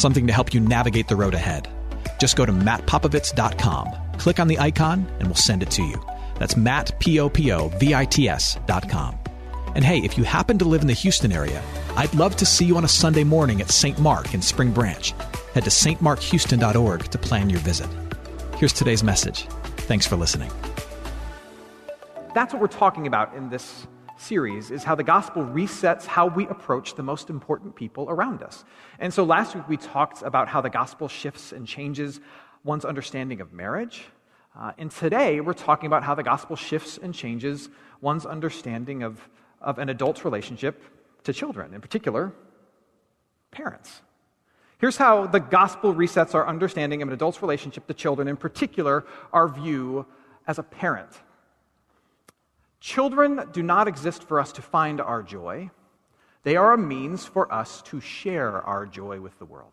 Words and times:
something 0.00 0.26
to 0.26 0.32
help 0.32 0.52
you 0.54 0.60
navigate 0.60 1.08
the 1.08 1.16
road 1.16 1.34
ahead. 1.34 1.68
Just 2.18 2.36
go 2.36 2.46
to 2.46 2.52
mattpopovits.com, 2.52 4.18
click 4.18 4.40
on 4.40 4.48
the 4.48 4.58
icon, 4.58 5.06
and 5.18 5.28
we'll 5.28 5.34
send 5.34 5.62
it 5.62 5.70
to 5.72 5.82
you. 5.82 6.02
That's 6.38 6.56
Matt, 6.56 6.98
P-O-P-O-V-I-T-S 7.00 8.58
dot 8.66 8.88
com. 8.88 9.18
And 9.74 9.84
hey, 9.84 9.98
if 9.98 10.18
you 10.18 10.24
happen 10.24 10.58
to 10.58 10.64
live 10.64 10.80
in 10.80 10.88
the 10.88 10.94
Houston 10.94 11.30
area, 11.30 11.62
I'd 11.96 12.12
love 12.14 12.34
to 12.36 12.46
see 12.46 12.64
you 12.64 12.76
on 12.76 12.84
a 12.84 12.88
Sunday 12.88 13.24
morning 13.24 13.60
at 13.60 13.70
St. 13.70 13.98
Mark 13.98 14.34
in 14.34 14.42
Spring 14.42 14.72
Branch. 14.72 15.12
Head 15.54 15.64
to 15.64 15.70
stmarkhouston.org 15.70 17.04
to 17.04 17.18
plan 17.18 17.50
your 17.50 17.60
visit. 17.60 17.88
Here's 18.56 18.72
today's 18.72 19.04
message. 19.04 19.44
Thanks 19.86 20.06
for 20.06 20.16
listening. 20.16 20.50
That's 22.34 22.52
what 22.52 22.60
we're 22.60 22.68
talking 22.68 23.06
about 23.06 23.34
in 23.34 23.50
this 23.50 23.86
series 24.20 24.70
is 24.70 24.84
how 24.84 24.94
the 24.94 25.02
gospel 25.02 25.44
resets 25.44 26.04
how 26.04 26.26
we 26.26 26.46
approach 26.48 26.94
the 26.94 27.02
most 27.02 27.30
important 27.30 27.74
people 27.74 28.06
around 28.08 28.42
us. 28.42 28.64
And 28.98 29.12
so 29.12 29.24
last 29.24 29.54
week 29.54 29.68
we 29.68 29.76
talked 29.76 30.22
about 30.22 30.48
how 30.48 30.60
the 30.60 30.70
gospel 30.70 31.08
shifts 31.08 31.52
and 31.52 31.66
changes 31.66 32.20
one's 32.62 32.84
understanding 32.84 33.40
of 33.40 33.52
marriage. 33.52 34.04
Uh, 34.58 34.72
and 34.78 34.90
today 34.90 35.40
we're 35.40 35.52
talking 35.52 35.86
about 35.86 36.02
how 36.02 36.14
the 36.14 36.22
gospel 36.22 36.56
shifts 36.56 36.98
and 36.98 37.14
changes 37.14 37.68
one's 38.00 38.26
understanding 38.26 39.02
of, 39.02 39.20
of 39.60 39.78
an 39.78 39.88
adult's 39.88 40.24
relationship 40.24 40.82
to 41.24 41.32
children, 41.32 41.72
in 41.74 41.80
particular, 41.80 42.32
parents. 43.50 44.02
Here's 44.78 44.96
how 44.96 45.26
the 45.26 45.40
gospel 45.40 45.94
resets 45.94 46.34
our 46.34 46.46
understanding 46.46 47.02
of 47.02 47.08
an 47.08 47.14
adult's 47.14 47.42
relationship 47.42 47.86
to 47.86 47.94
children, 47.94 48.28
in 48.28 48.36
particular, 48.36 49.04
our 49.32 49.48
view 49.48 50.06
as 50.46 50.58
a 50.58 50.62
parent. 50.62 51.10
Children 52.80 53.48
do 53.52 53.62
not 53.62 53.88
exist 53.88 54.24
for 54.24 54.40
us 54.40 54.52
to 54.52 54.62
find 54.62 55.00
our 55.00 55.22
joy, 55.22 55.70
they 56.42 56.56
are 56.56 56.72
a 56.72 56.78
means 56.78 57.26
for 57.26 57.52
us 57.52 57.82
to 57.82 58.00
share 58.00 58.62
our 58.62 58.86
joy 58.86 59.20
with 59.20 59.38
the 59.38 59.44
world. 59.44 59.72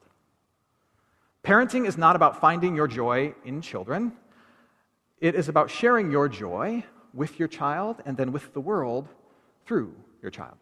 Parenting 1.43 1.87
is 1.87 1.97
not 1.97 2.17
about 2.17 2.41
finding 2.41 2.75
your 2.75 2.87
joy 2.87 3.33
in 3.45 3.61
children, 3.61 4.11
it 5.21 5.33
is 5.33 5.47
about 5.47 5.71
sharing 5.71 6.11
your 6.11 6.27
joy 6.27 6.83
with 7.13 7.39
your 7.39 7.47
child 7.47 8.01
and 8.05 8.17
then 8.17 8.33
with 8.33 8.53
the 8.53 8.59
world 8.59 9.07
through 9.65 9.95
your 10.21 10.29
child. 10.29 10.57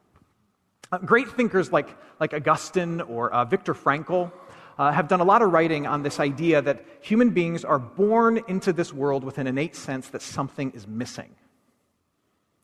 Uh, 0.92 1.00
great 1.00 1.28
thinkers 1.30 1.72
like, 1.72 1.90
like 2.20 2.34
Augustine 2.34 3.02
or 3.02 3.34
uh, 3.34 3.44
Viktor 3.44 3.74
Frankl 3.74 4.32
uh, 4.78 4.92
have 4.92 5.08
done 5.08 5.20
a 5.20 5.24
lot 5.24 5.42
of 5.42 5.52
writing 5.52 5.88
on 5.88 6.04
this 6.04 6.20
idea 6.20 6.62
that 6.62 6.86
human 7.02 7.32
beings 7.32 7.66
are 7.66 7.80
born 7.80 8.40
into 8.48 8.72
this 8.72 8.94
world 8.94 9.24
with 9.24 9.40
an 9.40 9.48
innate 9.48 9.76
sense 9.76 10.10
that 10.10 10.22
something 10.22 10.72
is 10.72 10.88
missing. 10.88 11.34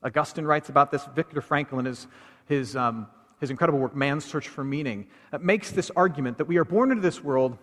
Augustine 0.03 0.45
writes 0.45 0.69
about 0.69 0.91
this. 0.91 1.05
Viktor 1.15 1.41
Frankl, 1.41 1.79
in 1.79 1.85
his, 1.85 2.07
his, 2.45 2.75
um, 2.75 3.07
his 3.39 3.49
incredible 3.49 3.79
work, 3.79 3.95
Man's 3.95 4.25
Search 4.25 4.47
for 4.47 4.63
Meaning, 4.63 5.07
uh, 5.31 5.37
makes 5.39 5.71
this 5.71 5.91
argument 5.95 6.37
that 6.37 6.45
we 6.45 6.57
are 6.57 6.65
born 6.65 6.91
into 6.91 7.01
this 7.01 7.23
world 7.23 7.57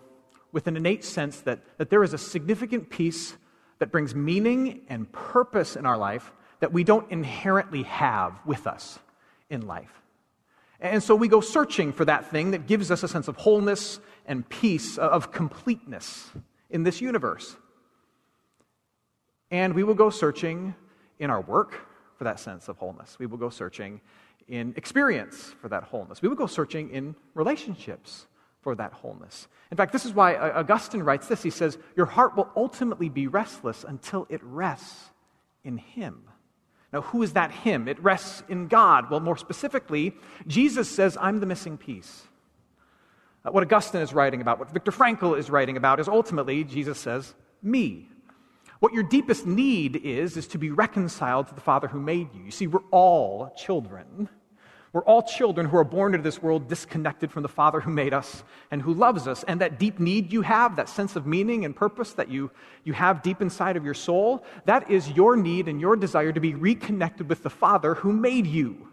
with 0.51 0.67
an 0.67 0.77
innate 0.77 1.03
sense 1.03 1.41
that, 1.41 1.59
that 1.77 1.89
there 1.89 2.03
is 2.03 2.13
a 2.13 2.17
significant 2.17 2.89
piece 2.89 3.35
that 3.79 3.91
brings 3.91 4.15
meaning 4.15 4.81
and 4.89 5.11
purpose 5.11 5.75
in 5.75 5.85
our 5.85 5.97
life 5.97 6.31
that 6.59 6.73
we 6.73 6.83
don't 6.83 7.09
inherently 7.11 7.83
have 7.83 8.39
with 8.45 8.67
us 8.67 8.99
in 9.49 9.65
life. 9.67 10.01
And 10.81 11.03
so 11.03 11.15
we 11.15 11.27
go 11.27 11.41
searching 11.41 11.91
for 11.91 12.05
that 12.05 12.29
thing 12.29 12.51
that 12.51 12.67
gives 12.67 12.89
us 12.89 13.03
a 13.03 13.07
sense 13.07 13.27
of 13.27 13.35
wholeness 13.35 13.99
and 14.25 14.47
peace, 14.47 14.97
of 14.97 15.31
completeness 15.31 16.29
in 16.69 16.83
this 16.83 17.01
universe. 17.01 17.55
And 19.51 19.73
we 19.73 19.83
will 19.83 19.95
go 19.95 20.09
searching 20.09 20.75
in 21.19 21.29
our 21.29 21.41
work 21.41 21.88
for 22.19 22.25
that 22.25 22.39
sense 22.39 22.67
of 22.67 22.77
wholeness. 22.77 23.17
We 23.17 23.25
will 23.25 23.37
go 23.37 23.49
searching 23.49 24.01
in 24.49 24.73
experience 24.75 25.55
for 25.61 25.69
that 25.69 25.83
wholeness. 25.83 26.21
We 26.21 26.27
will 26.27 26.35
go 26.35 26.47
searching 26.47 26.91
in 26.91 27.15
relationships 27.33 28.27
for 28.61 28.75
that 28.75 28.91
wholeness. 28.91 29.47
In 29.71 29.77
fact, 29.77 29.93
this 29.93 30.05
is 30.05 30.13
why 30.13 30.35
Augustine 30.35 31.01
writes 31.01 31.29
this. 31.29 31.41
He 31.41 31.49
says, 31.49 31.77
Your 31.95 32.07
heart 32.07 32.35
will 32.35 32.49
ultimately 32.57 33.07
be 33.07 33.27
restless 33.27 33.85
until 33.87 34.27
it 34.29 34.41
rests 34.43 35.11
in 35.63 35.77
Him. 35.77 36.23
Now, 36.91 37.01
who 37.01 37.23
is 37.23 37.33
that 37.33 37.51
Him? 37.51 37.87
It 37.87 38.03
rests 38.03 38.43
in 38.49 38.67
God. 38.67 39.09
Well, 39.09 39.21
more 39.21 39.37
specifically, 39.37 40.13
Jesus 40.45 40.89
says, 40.89 41.17
I'm 41.21 41.39
the 41.39 41.45
missing 41.45 41.77
piece. 41.77 42.23
Uh, 43.45 43.51
what 43.51 43.63
Augustine 43.63 44.01
is 44.01 44.13
writing 44.13 44.41
about, 44.41 44.59
what 44.59 44.71
Viktor 44.71 44.91
Frankl 44.91 45.39
is 45.39 45.49
writing 45.49 45.77
about, 45.77 46.01
is 46.01 46.09
ultimately, 46.09 46.65
Jesus 46.65 46.99
says, 46.99 47.33
me. 47.63 48.09
What 48.79 48.93
your 48.93 49.03
deepest 49.03 49.45
need 49.45 49.97
is, 49.97 50.37
is 50.37 50.47
to 50.47 50.57
be 50.57 50.71
reconciled 50.71 51.47
to 51.47 51.55
the 51.55 51.61
Father 51.61 51.87
who 51.87 51.99
made 51.99 52.33
you. 52.33 52.43
You 52.43 52.51
see, 52.51 52.67
we're 52.67 52.87
all 52.91 53.53
children 53.57 54.29
we're 54.91 55.03
all 55.03 55.21
children 55.21 55.67
who 55.67 55.77
are 55.77 55.83
born 55.83 56.15
into 56.15 56.23
this 56.23 56.41
world 56.41 56.67
disconnected 56.67 57.31
from 57.31 57.43
the 57.43 57.49
Father 57.49 57.79
who 57.79 57.91
made 57.91 58.11
us 58.11 58.43
and 58.71 58.81
who 58.81 58.93
loves 58.93 59.27
us. 59.27 59.43
And 59.43 59.61
that 59.61 59.77
deep 59.77 59.99
need 59.99 60.33
you 60.33 60.41
have, 60.41 60.77
that 60.77 60.89
sense 60.89 61.15
of 61.15 61.27
meaning 61.27 61.63
and 61.63 61.75
purpose 61.75 62.13
that 62.13 62.29
you, 62.29 62.49
you 62.83 62.93
have 62.93 63.21
deep 63.21 63.39
inside 63.39 63.77
of 63.77 63.85
your 63.85 63.93
soul, 63.93 64.43
that 64.65 64.89
is 64.89 65.11
your 65.11 65.35
need 65.35 65.67
and 65.67 65.79
your 65.79 65.95
desire 65.95 66.31
to 66.31 66.39
be 66.39 66.55
reconnected 66.55 67.29
with 67.29 67.43
the 67.43 67.51
Father 67.51 67.93
who 67.93 68.11
made 68.11 68.47
you. 68.47 68.88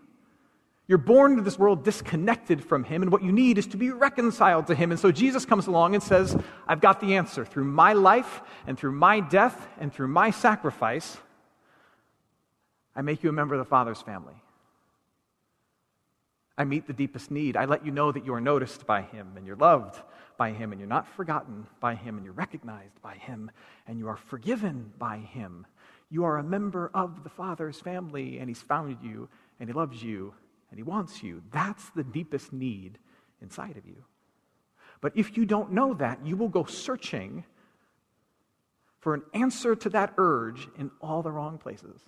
You're 0.89 0.99
born 0.99 1.33
into 1.33 1.43
this 1.43 1.59
world 1.59 1.85
disconnected 1.85 2.63
from 2.65 2.85
Him, 2.85 3.03
and 3.03 3.11
what 3.11 3.23
you 3.23 3.33
need 3.33 3.59
is 3.59 3.67
to 3.69 3.77
be 3.77 3.91
reconciled 3.91 4.69
to 4.69 4.75
Him. 4.75 4.93
And 4.93 5.01
so 5.01 5.11
Jesus 5.11 5.45
comes 5.45 5.67
along 5.67 5.95
and 5.95 6.03
says, 6.03 6.37
I've 6.69 6.81
got 6.81 7.01
the 7.01 7.17
answer. 7.17 7.45
Through 7.45 7.65
my 7.65 7.93
life 7.93 8.41
and 8.67 8.79
through 8.79 8.93
my 8.93 9.19
death 9.19 9.69
and 9.81 9.93
through 9.93 10.09
my 10.09 10.31
sacrifice, 10.31 11.17
I 12.95 13.03
make 13.03 13.25
you 13.25 13.31
a 13.31 13.33
member 13.33 13.57
of 13.57 13.59
the 13.59 13.69
Father's 13.69 14.01
family. 14.01 14.35
I 16.57 16.65
meet 16.65 16.87
the 16.87 16.93
deepest 16.93 17.31
need. 17.31 17.57
I 17.57 17.65
let 17.65 17.85
you 17.85 17.91
know 17.91 18.13
that 18.13 18.25
you 18.25 18.33
are 18.33 18.41
noticed 18.41 18.87
by 18.87 19.03
Him 19.03 19.33
and 19.37 19.45
you're 19.45 19.57
loved 19.57 20.01
by 20.39 20.53
Him 20.53 20.73
and 20.73 20.81
you're 20.81 20.89
not 20.89 21.09
forgotten 21.15 21.67
by 21.81 21.95
Him 21.95 22.17
and 22.17 22.25
you're 22.25 22.33
recognized 22.33 23.03
by 23.03 23.15
Him 23.15 23.51
and 23.87 23.99
you 23.99 24.09
are 24.09 24.17
forgiven 24.17 24.93
by 24.99 25.19
Him. 25.19 25.67
You 26.11 26.25
are 26.25 26.39
a 26.39 26.45
member 26.45 26.91
of 26.95 27.25
the 27.25 27.29
Father's 27.29 27.81
family 27.81 28.39
and 28.39 28.49
He's 28.49 28.63
found 28.63 28.97
you 29.03 29.29
and 29.61 29.69
He 29.69 29.75
loves 29.75 30.03
you 30.03 30.33
and 30.71 30.79
He 30.79 30.83
wants 30.83 31.23
you. 31.23 31.43
That's 31.53 31.91
the 31.91 32.05
deepest 32.05 32.53
need 32.53 32.99
inside 33.41 33.77
of 33.77 33.87
you. 33.87 34.05
But 35.01 35.13
if 35.15 35.37
you 35.37 35.45
don't 35.45 35.73
know 35.73 35.95
that, 35.95 36.25
you 36.25 36.37
will 36.37 36.49
go 36.49 36.65
searching 36.65 37.45
for 39.01 39.15
an 39.15 39.23
answer 39.35 39.77
to 39.77 39.91
that 39.91 40.15
urge 40.17 40.69
in 40.79 40.91
all 41.01 41.23
the 41.23 41.31
wrong 41.31 41.59
places. 41.59 42.01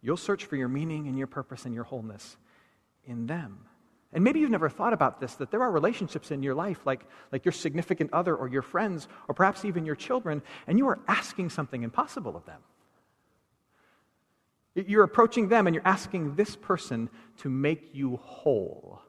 You'll 0.00 0.16
search 0.16 0.46
for 0.46 0.56
your 0.56 0.68
meaning 0.68 1.08
and 1.08 1.18
your 1.18 1.26
purpose 1.26 1.66
and 1.66 1.74
your 1.74 1.84
wholeness 1.84 2.36
in 3.04 3.26
them. 3.26 3.66
And 4.12 4.24
maybe 4.24 4.40
you've 4.40 4.50
never 4.50 4.68
thought 4.68 4.92
about 4.92 5.20
this 5.20 5.34
that 5.34 5.50
there 5.50 5.62
are 5.62 5.70
relationships 5.70 6.30
in 6.30 6.42
your 6.42 6.54
life, 6.54 6.84
like, 6.84 7.04
like 7.30 7.44
your 7.44 7.52
significant 7.52 8.12
other 8.12 8.34
or 8.34 8.48
your 8.48 8.62
friends, 8.62 9.06
or 9.28 9.34
perhaps 9.34 9.64
even 9.64 9.84
your 9.84 9.94
children, 9.94 10.42
and 10.66 10.78
you 10.78 10.88
are 10.88 10.98
asking 11.06 11.50
something 11.50 11.82
impossible 11.82 12.36
of 12.36 12.44
them. 12.46 12.60
You're 14.74 15.04
approaching 15.04 15.48
them 15.48 15.66
and 15.66 15.74
you're 15.74 15.86
asking 15.86 16.36
this 16.36 16.54
person 16.54 17.10
to 17.38 17.48
make 17.48 17.90
you 17.92 18.16
whole, 18.16 19.02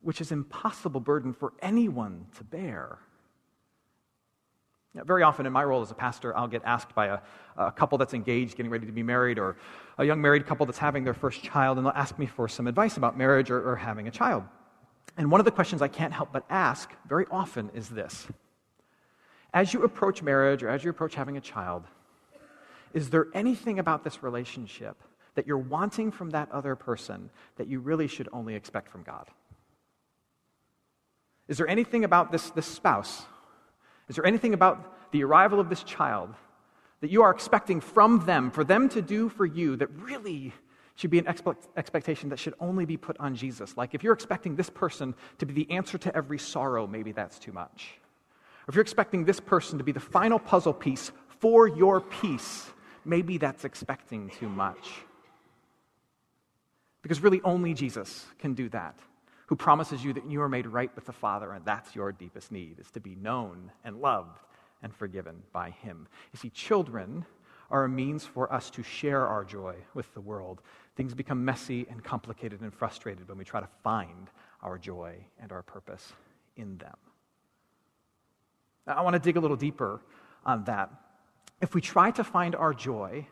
which 0.00 0.20
is 0.20 0.32
impossible 0.32 1.00
burden 1.00 1.32
for 1.32 1.52
anyone 1.60 2.26
to 2.38 2.44
bear. 2.44 2.98
Very 4.94 5.22
often 5.22 5.44
in 5.46 5.52
my 5.52 5.62
role 5.62 5.82
as 5.82 5.90
a 5.90 5.94
pastor, 5.94 6.36
I'll 6.36 6.48
get 6.48 6.62
asked 6.64 6.94
by 6.94 7.06
a, 7.06 7.18
a, 7.56 7.70
couple 7.70 7.98
that's 7.98 8.14
engaged, 8.14 8.56
getting 8.56 8.72
ready 8.72 8.86
to 8.86 8.92
be 8.92 9.02
married, 9.02 9.38
or 9.38 9.56
a 9.98 10.04
young 10.04 10.20
married 10.20 10.46
couple 10.46 10.64
that's 10.64 10.78
having 10.78 11.04
their 11.04 11.14
first 11.14 11.42
child, 11.42 11.76
and 11.76 11.86
they'll 11.86 11.92
ask 11.94 12.18
me 12.18 12.26
for 12.26 12.48
some 12.48 12.66
advice 12.66 12.96
about 12.96 13.16
marriage 13.16 13.50
or, 13.50 13.70
or 13.70 13.76
having 13.76 14.08
a 14.08 14.10
child. 14.10 14.44
And 15.16 15.30
one 15.30 15.40
of 15.40 15.44
the 15.44 15.50
questions 15.50 15.82
I 15.82 15.88
can't 15.88 16.12
help 16.12 16.32
but 16.32 16.44
ask 16.48 16.90
very 17.06 17.26
often 17.30 17.70
is 17.74 17.88
this 17.88 18.26
As 19.52 19.74
you 19.74 19.82
approach 19.82 20.22
marriage 20.22 20.62
or 20.62 20.70
as 20.70 20.82
you 20.82 20.90
approach 20.90 21.14
having 21.14 21.36
a 21.36 21.40
child, 21.40 21.84
is 22.94 23.10
there 23.10 23.26
anything 23.34 23.78
about 23.78 24.04
this 24.04 24.22
relationship 24.22 24.96
that 25.34 25.46
you're 25.46 25.58
wanting 25.58 26.10
from 26.10 26.30
that 26.30 26.50
other 26.50 26.74
person 26.74 27.30
that 27.56 27.68
you 27.68 27.80
really 27.80 28.08
should 28.08 28.28
only 28.32 28.54
expect 28.54 28.88
from 28.88 29.02
God? 29.02 29.28
Is 31.46 31.58
there 31.58 31.68
anything 31.68 32.04
about 32.04 32.32
this, 32.32 32.50
this 32.50 32.66
spouse? 32.66 33.22
Is 34.08 34.16
there 34.16 34.26
anything 34.26 34.54
about 34.54 35.12
the 35.12 35.24
arrival 35.24 35.60
of 35.60 35.68
this 35.68 35.82
child 35.82 36.34
that 37.00 37.10
you 37.10 37.22
are 37.22 37.30
expecting 37.30 37.80
from 37.80 38.26
them, 38.26 38.50
for 38.50 38.64
them 38.64 38.88
to 38.90 39.00
do 39.00 39.28
for 39.28 39.46
you, 39.46 39.76
that 39.76 39.88
really 39.90 40.52
should 40.96 41.10
be 41.10 41.18
an 41.18 41.28
expectation 41.76 42.28
that 42.30 42.38
should 42.38 42.54
only 42.58 42.84
be 42.84 42.96
put 42.96 43.16
on 43.20 43.34
Jesus? 43.34 43.76
Like 43.76 43.94
if 43.94 44.02
you're 44.02 44.12
expecting 44.12 44.56
this 44.56 44.68
person 44.68 45.14
to 45.38 45.46
be 45.46 45.54
the 45.54 45.70
answer 45.70 45.96
to 45.98 46.16
every 46.16 46.38
sorrow, 46.38 46.86
maybe 46.86 47.12
that's 47.12 47.38
too 47.38 47.52
much. 47.52 47.98
If 48.66 48.74
you're 48.74 48.82
expecting 48.82 49.24
this 49.24 49.40
person 49.40 49.78
to 49.78 49.84
be 49.84 49.92
the 49.92 50.00
final 50.00 50.38
puzzle 50.38 50.74
piece 50.74 51.12
for 51.40 51.68
your 51.68 52.00
peace, 52.00 52.68
maybe 53.08 53.38
that's 53.38 53.64
expecting 53.64 54.30
too 54.30 54.48
much. 54.48 54.92
Because 57.02 57.20
really, 57.20 57.40
only 57.42 57.74
Jesus 57.74 58.26
can 58.38 58.54
do 58.54 58.68
that 58.70 58.98
who 59.48 59.56
promises 59.56 60.04
you 60.04 60.12
that 60.12 60.30
you 60.30 60.42
are 60.42 60.48
made 60.48 60.66
right 60.66 60.94
with 60.94 61.06
the 61.06 61.12
Father, 61.12 61.52
and 61.52 61.64
that's 61.64 61.96
your 61.96 62.12
deepest 62.12 62.52
need, 62.52 62.78
is 62.78 62.90
to 62.90 63.00
be 63.00 63.14
known 63.14 63.72
and 63.82 63.98
loved 63.98 64.38
and 64.82 64.94
forgiven 64.94 65.42
by 65.52 65.70
Him. 65.70 66.06
You 66.34 66.38
see, 66.38 66.50
children 66.50 67.24
are 67.70 67.84
a 67.84 67.88
means 67.88 68.26
for 68.26 68.52
us 68.52 68.68
to 68.70 68.82
share 68.82 69.26
our 69.26 69.44
joy 69.44 69.74
with 69.94 70.12
the 70.12 70.20
world. 70.20 70.60
Things 70.96 71.14
become 71.14 71.46
messy 71.46 71.86
and 71.90 72.04
complicated 72.04 72.60
and 72.60 72.72
frustrated 72.72 73.26
when 73.26 73.38
we 73.38 73.44
try 73.44 73.60
to 73.60 73.68
find 73.82 74.28
our 74.62 74.76
joy 74.76 75.16
and 75.40 75.50
our 75.50 75.62
purpose 75.62 76.12
in 76.56 76.76
them. 76.76 76.96
Now, 78.86 78.94
I 78.94 79.00
want 79.00 79.14
to 79.14 79.20
dig 79.20 79.38
a 79.38 79.40
little 79.40 79.56
deeper 79.56 80.02
on 80.44 80.64
that. 80.64 80.90
If 81.60 81.74
we 81.74 81.80
try 81.80 82.10
to 82.12 82.24
find 82.24 82.54
our 82.54 82.72
joy 82.72 83.26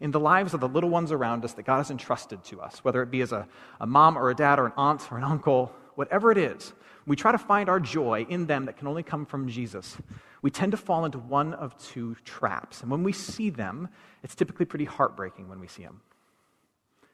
in 0.00 0.10
the 0.10 0.20
lives 0.20 0.54
of 0.54 0.60
the 0.60 0.68
little 0.68 0.90
ones 0.90 1.12
around 1.12 1.44
us 1.44 1.52
that 1.54 1.64
God 1.64 1.78
has 1.78 1.90
entrusted 1.90 2.42
to 2.44 2.60
us, 2.60 2.82
whether 2.82 3.02
it 3.02 3.10
be 3.10 3.20
as 3.20 3.32
a, 3.32 3.46
a 3.80 3.86
mom 3.86 4.16
or 4.16 4.30
a 4.30 4.34
dad 4.34 4.58
or 4.58 4.66
an 4.66 4.72
aunt 4.76 5.10
or 5.12 5.18
an 5.18 5.24
uncle, 5.24 5.72
whatever 5.94 6.32
it 6.32 6.38
is, 6.38 6.72
we 7.06 7.16
try 7.16 7.32
to 7.32 7.38
find 7.38 7.68
our 7.68 7.80
joy 7.80 8.26
in 8.28 8.46
them 8.46 8.66
that 8.66 8.76
can 8.76 8.86
only 8.86 9.02
come 9.02 9.26
from 9.26 9.48
Jesus. 9.48 9.96
We 10.42 10.50
tend 10.50 10.72
to 10.72 10.78
fall 10.78 11.04
into 11.04 11.18
one 11.18 11.54
of 11.54 11.76
two 11.78 12.16
traps. 12.24 12.82
And 12.82 12.90
when 12.90 13.02
we 13.02 13.12
see 13.12 13.50
them, 13.50 13.88
it's 14.22 14.34
typically 14.34 14.66
pretty 14.66 14.84
heartbreaking 14.84 15.48
when 15.48 15.60
we 15.60 15.68
see 15.68 15.82
them. 15.82 16.00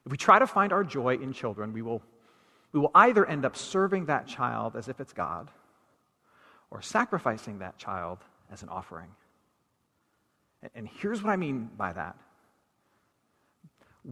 If 0.05 0.13
we 0.13 0.19
try 0.19 0.39
to 0.39 0.47
find 0.47 0.73
our 0.73 0.85
joy 0.85 1.15
in 1.17 1.33
children, 1.33 1.73
we 1.73 1.83
will, 1.83 2.03
we 2.73 2.79
will 2.79 2.93
either 2.95 3.27
end 3.27 3.45
up 3.45 3.57
serving 3.57 4.07
that 4.07 4.29
child 4.29 4.77
as 4.77 4.89
if 4.89 5.01
it's 5.01 5.13
God 5.13 5.51
or 6.71 6.83
sacrificing 6.83 7.59
that 7.59 7.77
child 7.79 8.19
as 8.53 8.63
an 8.63 8.69
offering. 8.69 9.09
And, 10.75 10.89
here's 11.01 11.23
what 11.23 11.31
I 11.31 11.37
mean 11.37 11.71
by 11.77 11.93
that 11.93 12.17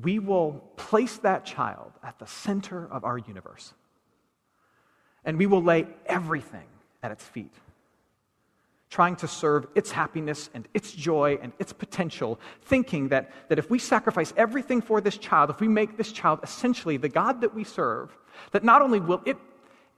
we 0.03 0.19
will 0.19 0.55
place 0.77 1.19
that 1.19 1.45
child 1.45 1.93
at 2.03 2.19
the 2.19 2.27
center 2.27 2.91
of 2.91 3.05
our 3.05 3.17
universe. 3.17 3.75
And 5.25 5.39
we 5.39 5.47
will 5.47 5.63
lay 5.63 5.87
everything 6.07 6.67
at 7.03 7.13
its 7.13 7.23
feet, 7.23 7.55
trying 8.91 9.15
to 9.17 9.29
serve 9.29 9.69
its 9.75 9.93
happiness 9.93 10.51
and 10.53 10.67
its 10.75 10.93
joy 10.93 11.39
and 11.41 11.53
its 11.61 11.73
potential, 11.73 12.41
thinking 12.63 13.09
that, 13.09 13.31
that 13.49 13.59
if 13.59 13.71
we 13.71 13.79
sacrifice 13.79 14.35
everything 14.37 14.83
for 14.83 15.01
this 15.01 15.17
child, 15.17 15.49
if 15.49 15.61
we 15.61 15.69
make 15.69 15.97
this 15.97 16.11
child 16.11 16.41
essentially 16.43 16.97
the 16.97 17.09
God 17.09 17.41
that 17.41 17.55
we 17.55 17.63
serve, 17.63 18.17
that 18.51 18.65
not 18.65 18.83
only 18.83 18.99
will 18.99 19.23
it, 19.25 19.37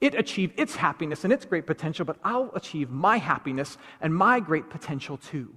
it 0.00 0.14
achieve 0.14 0.52
its 0.58 0.76
happiness 0.76 1.24
and 1.24 1.32
its 1.32 1.46
great 1.46 1.66
potential, 1.66 2.04
but 2.04 2.18
I'll 2.22 2.50
achieve 2.54 2.90
my 2.90 3.16
happiness 3.16 3.78
and 4.00 4.14
my 4.14 4.40
great 4.40 4.68
potential 4.68 5.16
too. 5.16 5.54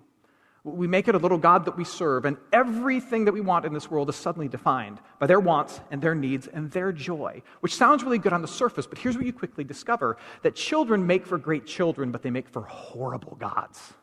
We 0.76 0.88
make 0.88 1.08
it 1.08 1.16
a 1.16 1.18
little 1.18 1.38
God 1.38 1.66
that 1.66 1.78
we 1.78 1.84
serve, 1.84 2.26
and 2.26 2.38
everything 2.54 3.26
that 3.26 3.34
we 3.34 3.42
want 3.42 3.66
in 3.66 3.74
this 3.74 3.90
world 3.90 4.10
is 4.10 4.16
suddenly 4.16 4.48
defined 4.48 5.00
by 5.20 5.28
their 5.28 5.40
wants 5.40 5.82
and 5.92 6.02
their 6.02 6.16
needs 6.16 6.48
and 6.48 6.72
their 6.72 6.92
joy, 6.92 7.42
which 7.60 7.76
sounds 7.76 8.04
really 8.04 8.18
good 8.18 8.34
on 8.34 8.42
the 8.42 8.48
surface, 8.48 8.88
but 8.88 8.98
here's 8.98 9.16
what 9.16 9.26
you 9.26 9.34
quickly 9.34 9.64
discover 9.64 10.18
that 10.44 10.56
children 10.56 11.06
make 11.06 11.26
for 11.26 11.38
great 11.38 11.66
children, 11.66 12.12
but 12.12 12.24
they 12.24 12.32
make 12.32 12.48
for 12.48 12.62
horrible 12.62 13.36
gods. 13.36 13.94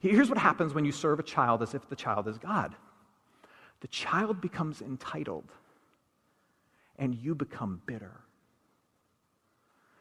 Here's 0.00 0.28
what 0.28 0.38
happens 0.38 0.74
when 0.74 0.84
you 0.84 0.92
serve 0.92 1.18
a 1.18 1.24
child 1.24 1.62
as 1.62 1.74
if 1.74 1.88
the 1.88 1.96
child 1.96 2.28
is 2.28 2.38
God 2.38 2.74
the 3.80 3.88
child 3.88 4.40
becomes 4.40 4.82
entitled, 4.82 5.52
and 6.98 7.14
you 7.14 7.34
become 7.34 7.80
bitter. 7.86 8.20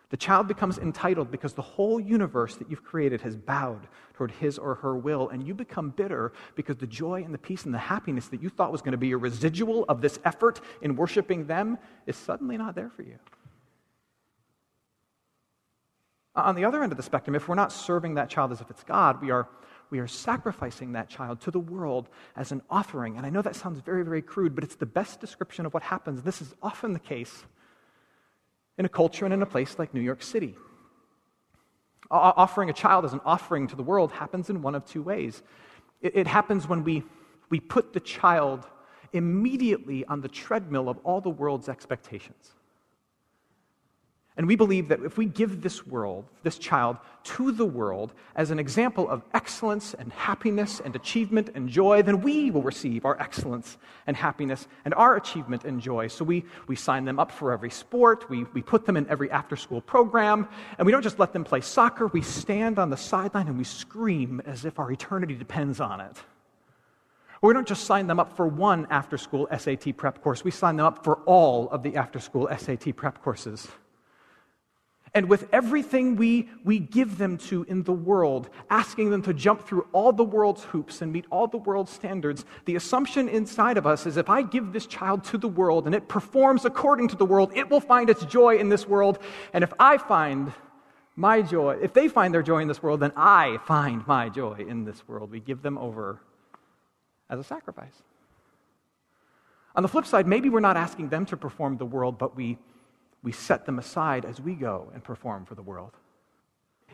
The 0.10 0.18
child 0.18 0.48
becomes 0.48 0.78
entitled 0.78 1.32
because 1.32 1.54
the 1.54 1.62
whole 1.62 2.00
universe 2.00 2.56
that 2.56 2.70
you've 2.70 2.84
created 2.84 3.22
has 3.22 3.36
bowed 3.36 3.88
toward 4.14 4.32
his 4.32 4.58
or 4.58 4.76
her 4.76 4.96
will, 4.96 5.28
and 5.30 5.46
you 5.46 5.54
become 5.54 5.90
bitter 5.90 6.32
because 6.56 6.78
the 6.78 6.88
joy 6.88 7.24
and 7.24 7.34
the 7.34 7.38
peace 7.38 7.66
and 7.66 7.74
the 7.74 7.78
happiness 7.78 8.28
that 8.30 8.42
you 8.42 8.50
thought 8.50 8.72
was 8.72 8.82
going 8.82 8.94
to 8.94 8.98
be 8.98 9.12
a 9.12 9.18
residual 9.18 9.84
of 9.90 10.02
this 10.02 10.18
effort 10.24 10.62
in 10.82 10.96
worshiping 10.96 11.46
them 11.46 11.78
is 12.06 12.16
suddenly 12.16 12.58
not 12.58 12.74
there 12.74 12.90
for 12.90 13.02
you. 13.02 13.20
On 16.36 16.56
the 16.56 16.64
other 16.64 16.84
end 16.84 16.94
of 16.94 16.98
the 16.98 17.04
spectrum, 17.04 17.36
if 17.36 17.50
we're 17.50 17.56
not 17.56 17.74
serving 17.74 18.16
that 18.16 18.30
child 18.30 18.52
as 18.52 18.62
if 18.62 18.70
it's 18.70 18.84
God, 18.84 19.22
we 19.22 19.32
are, 19.32 19.50
we 19.90 20.00
are 20.00 20.08
sacrificing 20.08 20.94
that 20.94 21.10
child 21.10 21.42
to 21.42 21.52
the 21.52 21.60
world 21.60 22.08
as 22.36 22.54
an 22.54 22.62
offering. 22.70 23.18
And 23.18 23.26
I 23.26 23.30
know 23.30 23.42
that 23.42 23.56
sounds 23.56 23.80
very, 23.80 24.06
very 24.06 24.22
crude, 24.22 24.56
but 24.56 24.64
it's 24.64 24.76
the 24.76 24.86
best 24.86 25.20
description 25.20 25.66
of 25.66 25.74
what 25.74 25.84
happens. 25.84 26.22
This 26.22 26.42
is 26.42 26.54
often 26.62 26.94
the 26.94 27.00
case 27.00 27.44
in 28.78 28.86
a 28.86 28.90
culture 28.90 29.26
and 29.26 29.34
in 29.34 29.42
a 29.42 29.46
place 29.46 29.78
like 29.80 29.94
New 29.94 30.02
York 30.02 30.22
City. 30.22 30.56
Offering 32.10 32.70
a 32.70 32.74
child 32.74 33.04
as 33.06 33.14
an 33.14 33.22
offering 33.26 33.68
to 33.68 33.76
the 33.76 33.84
world 33.84 34.12
happens 34.12 34.50
in 34.50 34.62
one 34.62 34.76
of 34.76 34.86
two 34.86 35.02
ways. 35.02 35.44
It 36.02 36.28
happens 36.28 36.68
when 36.68 36.84
we, 36.84 37.04
we 37.50 37.60
put 37.60 37.92
the 37.94 38.00
child 38.00 38.66
immediately 39.14 40.06
on 40.06 40.22
the 40.22 40.28
treadmill 40.28 40.90
of 40.90 40.98
all 41.00 41.22
the 41.22 41.30
world's 41.30 41.70
expectations. 41.70 42.54
And 44.38 44.48
we 44.48 44.56
believe 44.56 44.88
that 44.90 45.02
if 45.02 45.18
we 45.18 45.26
give 45.26 45.64
this 45.64 45.88
world, 45.88 46.24
this 46.44 46.60
child, 46.60 46.98
to 47.24 47.52
the 47.52 47.66
world 47.66 48.14
as 48.36 48.52
an 48.52 48.60
example 48.60 49.10
of 49.10 49.24
excellence 49.34 49.96
and 49.96 50.14
happiness 50.14 50.80
and 50.80 50.96
achievement 50.96 51.50
and 51.56 51.68
joy, 51.68 52.04
then 52.04 52.22
we 52.22 52.52
will 52.52 52.62
receive 52.62 53.04
our 53.04 53.20
excellence 53.20 53.78
and 54.06 54.16
happiness 54.16 54.68
and 54.86 54.94
our 54.94 55.16
achievement 55.16 55.66
and 55.66 55.82
joy. 55.82 56.08
So 56.08 56.24
we, 56.24 56.46
we 56.68 56.76
sign 56.76 57.04
them 57.04 57.20
up 57.20 57.32
for 57.32 57.52
every 57.52 57.72
sport, 57.72 58.30
we, 58.30 58.44
we 58.54 58.62
put 58.62 58.86
them 58.86 58.96
in 58.96 59.10
every 59.10 59.32
after 59.32 59.56
school 59.56 59.82
program, 59.82 60.48
and 60.78 60.86
we 60.86 60.92
don't 60.92 61.02
just 61.02 61.18
let 61.18 61.34
them 61.34 61.44
play 61.44 61.62
soccer, 61.62 62.06
we 62.06 62.22
stand 62.22 62.78
on 62.78 62.92
the 62.92 62.98
sideline 62.98 63.48
and 63.48 63.58
we 63.58 63.64
scream 63.64 64.40
as 64.46 64.66
if 64.66 64.78
our 64.78 64.92
eternity 64.92 65.34
depends 65.34 65.80
on 65.80 66.00
it. 66.00 66.16
we 67.42 67.54
don't 67.54 67.68
just 67.68 67.86
sign 67.86 68.06
them 68.06 68.20
up 68.20 68.38
for 68.38 68.48
one 68.48 68.86
after 68.92 69.18
school 69.18 69.48
SAT 69.58 69.98
prep 69.98 70.22
course, 70.22 70.44
we 70.44 70.52
sign 70.52 70.76
them 70.76 70.86
up 70.86 71.04
for 71.04 71.16
all 71.26 71.70
of 71.72 71.82
the 71.82 71.96
after 71.96 72.20
school 72.20 72.48
SAT 72.56 72.96
prep 72.96 73.24
courses 73.24 73.68
and 75.14 75.30
with 75.30 75.48
everything 75.52 76.16
we, 76.16 76.50
we 76.64 76.80
give 76.80 77.18
them 77.18 77.38
to 77.38 77.64
in 77.64 77.84
the 77.84 77.94
world, 77.94 78.50
asking 78.70 79.10
them 79.10 79.22
to 79.24 79.34
jump 79.34 79.66
through 79.66 79.88
all 79.92 80.12
the 80.12 80.24
world's 80.24 80.64
hoops 80.66 81.02
and 81.02 81.12
meet 81.12 81.26
all 81.30 81.48
the 81.48 81.58
world's 81.58 81.92
standards, 81.92 82.46
the 82.66 82.76
assumption 82.76 83.30
inside 83.30 83.78
of 83.78 83.88
us 83.88 84.06
is 84.06 84.18
if 84.18 84.30
I 84.30 84.42
give 84.42 84.74
this 84.74 84.86
child 84.86 85.24
to 85.26 85.38
the 85.38 85.48
world 85.48 85.86
and 85.86 85.96
it 85.96 86.08
performs 86.08 86.66
according 86.66 87.08
to 87.10 87.16
the 87.16 87.26
world, 87.26 87.52
it 87.56 87.70
will 87.70 87.80
find 87.80 88.10
its 88.10 88.26
joy 88.26 88.58
in 88.58 88.70
this 88.70 88.88
world. 88.88 89.20
And 89.54 89.64
if 89.64 89.74
I 89.80 89.98
find 89.98 90.54
my 91.16 91.42
joy, 91.42 91.78
if 91.82 91.94
they 91.94 92.08
find 92.08 92.34
their 92.34 92.44
joy 92.44 92.60
in 92.60 92.68
this 92.68 92.84
world, 92.84 93.00
then 93.00 93.14
I 93.16 93.58
find 93.66 94.06
my 94.06 94.30
joy 94.30 94.66
in 94.68 94.86
this 94.86 95.08
world. 95.08 95.32
We 95.32 95.40
give 95.40 95.62
them 95.62 95.78
over 95.78 96.20
as 97.30 97.40
a 97.40 97.44
sacrifice. 97.44 98.04
On 99.76 99.84
the 99.84 99.90
flip 99.90 100.06
side, 100.06 100.28
maybe 100.28 100.50
we're 100.50 100.60
not 100.60 100.78
asking 100.78 101.10
them 101.10 101.26
to 101.28 101.38
perform 101.38 101.78
the 101.78 101.86
world, 101.86 102.18
but 102.18 102.36
we 102.36 102.58
we 103.24 103.32
set 103.32 103.66
them 103.66 103.80
aside 103.80 104.26
as 104.26 104.40
we 104.40 104.54
go 104.54 104.92
and 104.94 105.04
perform 105.04 105.46
for 105.46 105.56
the 105.56 105.62
world. 105.62 105.94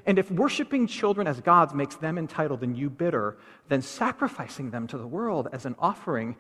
And 0.05 0.19
if 0.19 0.29
worshiping 0.31 0.87
children 0.87 1.27
as 1.27 1.39
gods 1.39 1.73
makes 1.73 1.95
them 1.95 2.17
entitled 2.17 2.63
and 2.63 2.77
you 2.77 2.89
bitter, 2.89 3.37
then 3.69 3.81
sacrificing 3.81 4.71
them 4.71 4.87
to 4.87 4.97
the 4.97 5.07
world 5.07 5.47
as 5.51 5.65
an 5.65 5.75
offering 5.79 6.35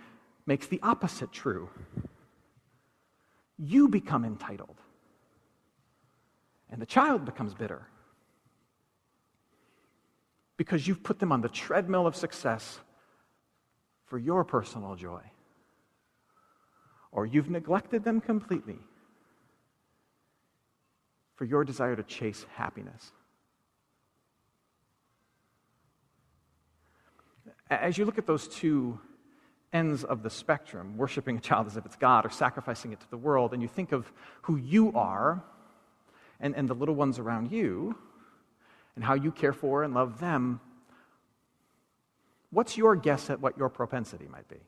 makes 0.45 0.67
the 0.67 0.79
opposite 0.83 1.31
true. 1.31 1.69
You 3.57 3.87
become 3.87 4.25
entitled, 4.25 4.81
and 6.69 6.81
the 6.81 6.85
child 6.85 7.23
becomes 7.23 7.53
bitter 7.53 7.87
because 10.57 10.87
you've 10.87 11.03
put 11.03 11.19
them 11.19 11.31
on 11.31 11.41
the 11.41 11.49
treadmill 11.49 12.07
of 12.07 12.15
success 12.15 12.79
for 14.05 14.17
your 14.17 14.43
personal 14.43 14.95
joy, 14.95 15.21
or 17.11 17.25
you've 17.25 17.49
neglected 17.49 18.03
them 18.03 18.19
completely 18.19 18.79
for 21.43 21.47
your 21.47 21.65
desire 21.65 21.93
to 21.93 22.03
chase 22.03 22.45
happiness. 22.55 23.11
As 27.69 27.97
you 27.97 28.05
look 28.05 28.17
at 28.17 28.25
those 28.25 28.47
two 28.47 28.97
ends 29.73 30.05
of 30.05 30.23
the 30.23 30.29
spectrum, 30.29 30.95
worshiping 30.95 31.35
a 31.35 31.41
child 31.41 31.67
as 31.67 31.75
if 31.75 31.85
it's 31.85 31.97
God 31.97 32.25
or 32.25 32.29
sacrificing 32.29 32.93
it 32.93 33.01
to 33.01 33.09
the 33.09 33.17
world, 33.17 33.51
and 33.51 33.61
you 33.61 33.67
think 33.67 33.91
of 33.91 34.09
who 34.43 34.55
you 34.55 34.93
are 34.93 35.43
and, 36.39 36.55
and 36.55 36.69
the 36.69 36.73
little 36.73 36.95
ones 36.95 37.19
around 37.19 37.51
you 37.51 37.97
and 38.95 39.03
how 39.03 39.15
you 39.15 39.29
care 39.29 39.51
for 39.51 39.83
and 39.83 39.93
love 39.93 40.21
them, 40.21 40.61
What's 42.51 42.77
your 42.77 42.95
guess 42.95 43.29
at 43.29 43.41
what 43.41 43.57
your 43.57 43.67
propensity 43.67 44.29
might 44.31 44.47
be? 44.47 44.61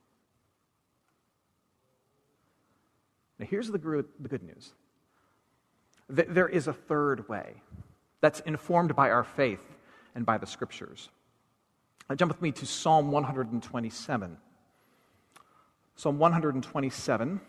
Now, 3.40 3.46
here's 3.46 3.70
the 3.70 3.78
the 3.78 4.28
good 4.28 4.44
news 4.44 4.74
there 6.08 6.48
is 6.48 6.68
a 6.68 6.74
third 6.74 7.28
way 7.28 7.62
that's 8.22 8.40
informed 8.42 8.96
by 8.96 9.10
our 9.10 9.24
faith 9.24 9.64
and 10.14 10.26
by 10.26 10.38
the 10.38 10.46
scriptures. 10.46 11.10
Uh, 12.10 12.16
jump 12.16 12.32
with 12.32 12.42
me 12.42 12.52
to 12.52 12.66
Psalm 12.66 13.12
127. 13.12 14.38
Psalm 15.98 16.20
127, 16.20 17.40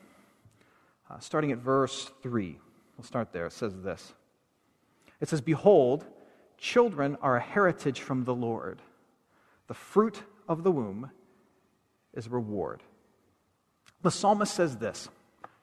uh, 1.11 1.19
starting 1.19 1.53
at 1.53 1.59
verse 1.59 2.11
3. 2.23 2.57
We'll 2.97 3.05
start 3.05 3.33
there. 3.33 3.47
It 3.47 3.53
says 3.53 3.75
this 3.83 4.15
It 5.21 5.29
says, 5.29 5.41
Behold, 5.41 6.07
children 6.57 7.17
are 7.21 7.37
a 7.37 7.41
heritage 7.41 8.01
from 8.01 8.25
the 8.25 8.35
Lord, 8.35 8.81
the 9.67 9.75
fruit 9.75 10.23
of 10.49 10.63
the 10.63 10.73
womb 10.73 11.11
is 12.15 12.27
a 12.27 12.31
reward. 12.31 12.83
The 14.03 14.11
psalmist 14.11 14.55
says 14.55 14.77
this 14.77 15.09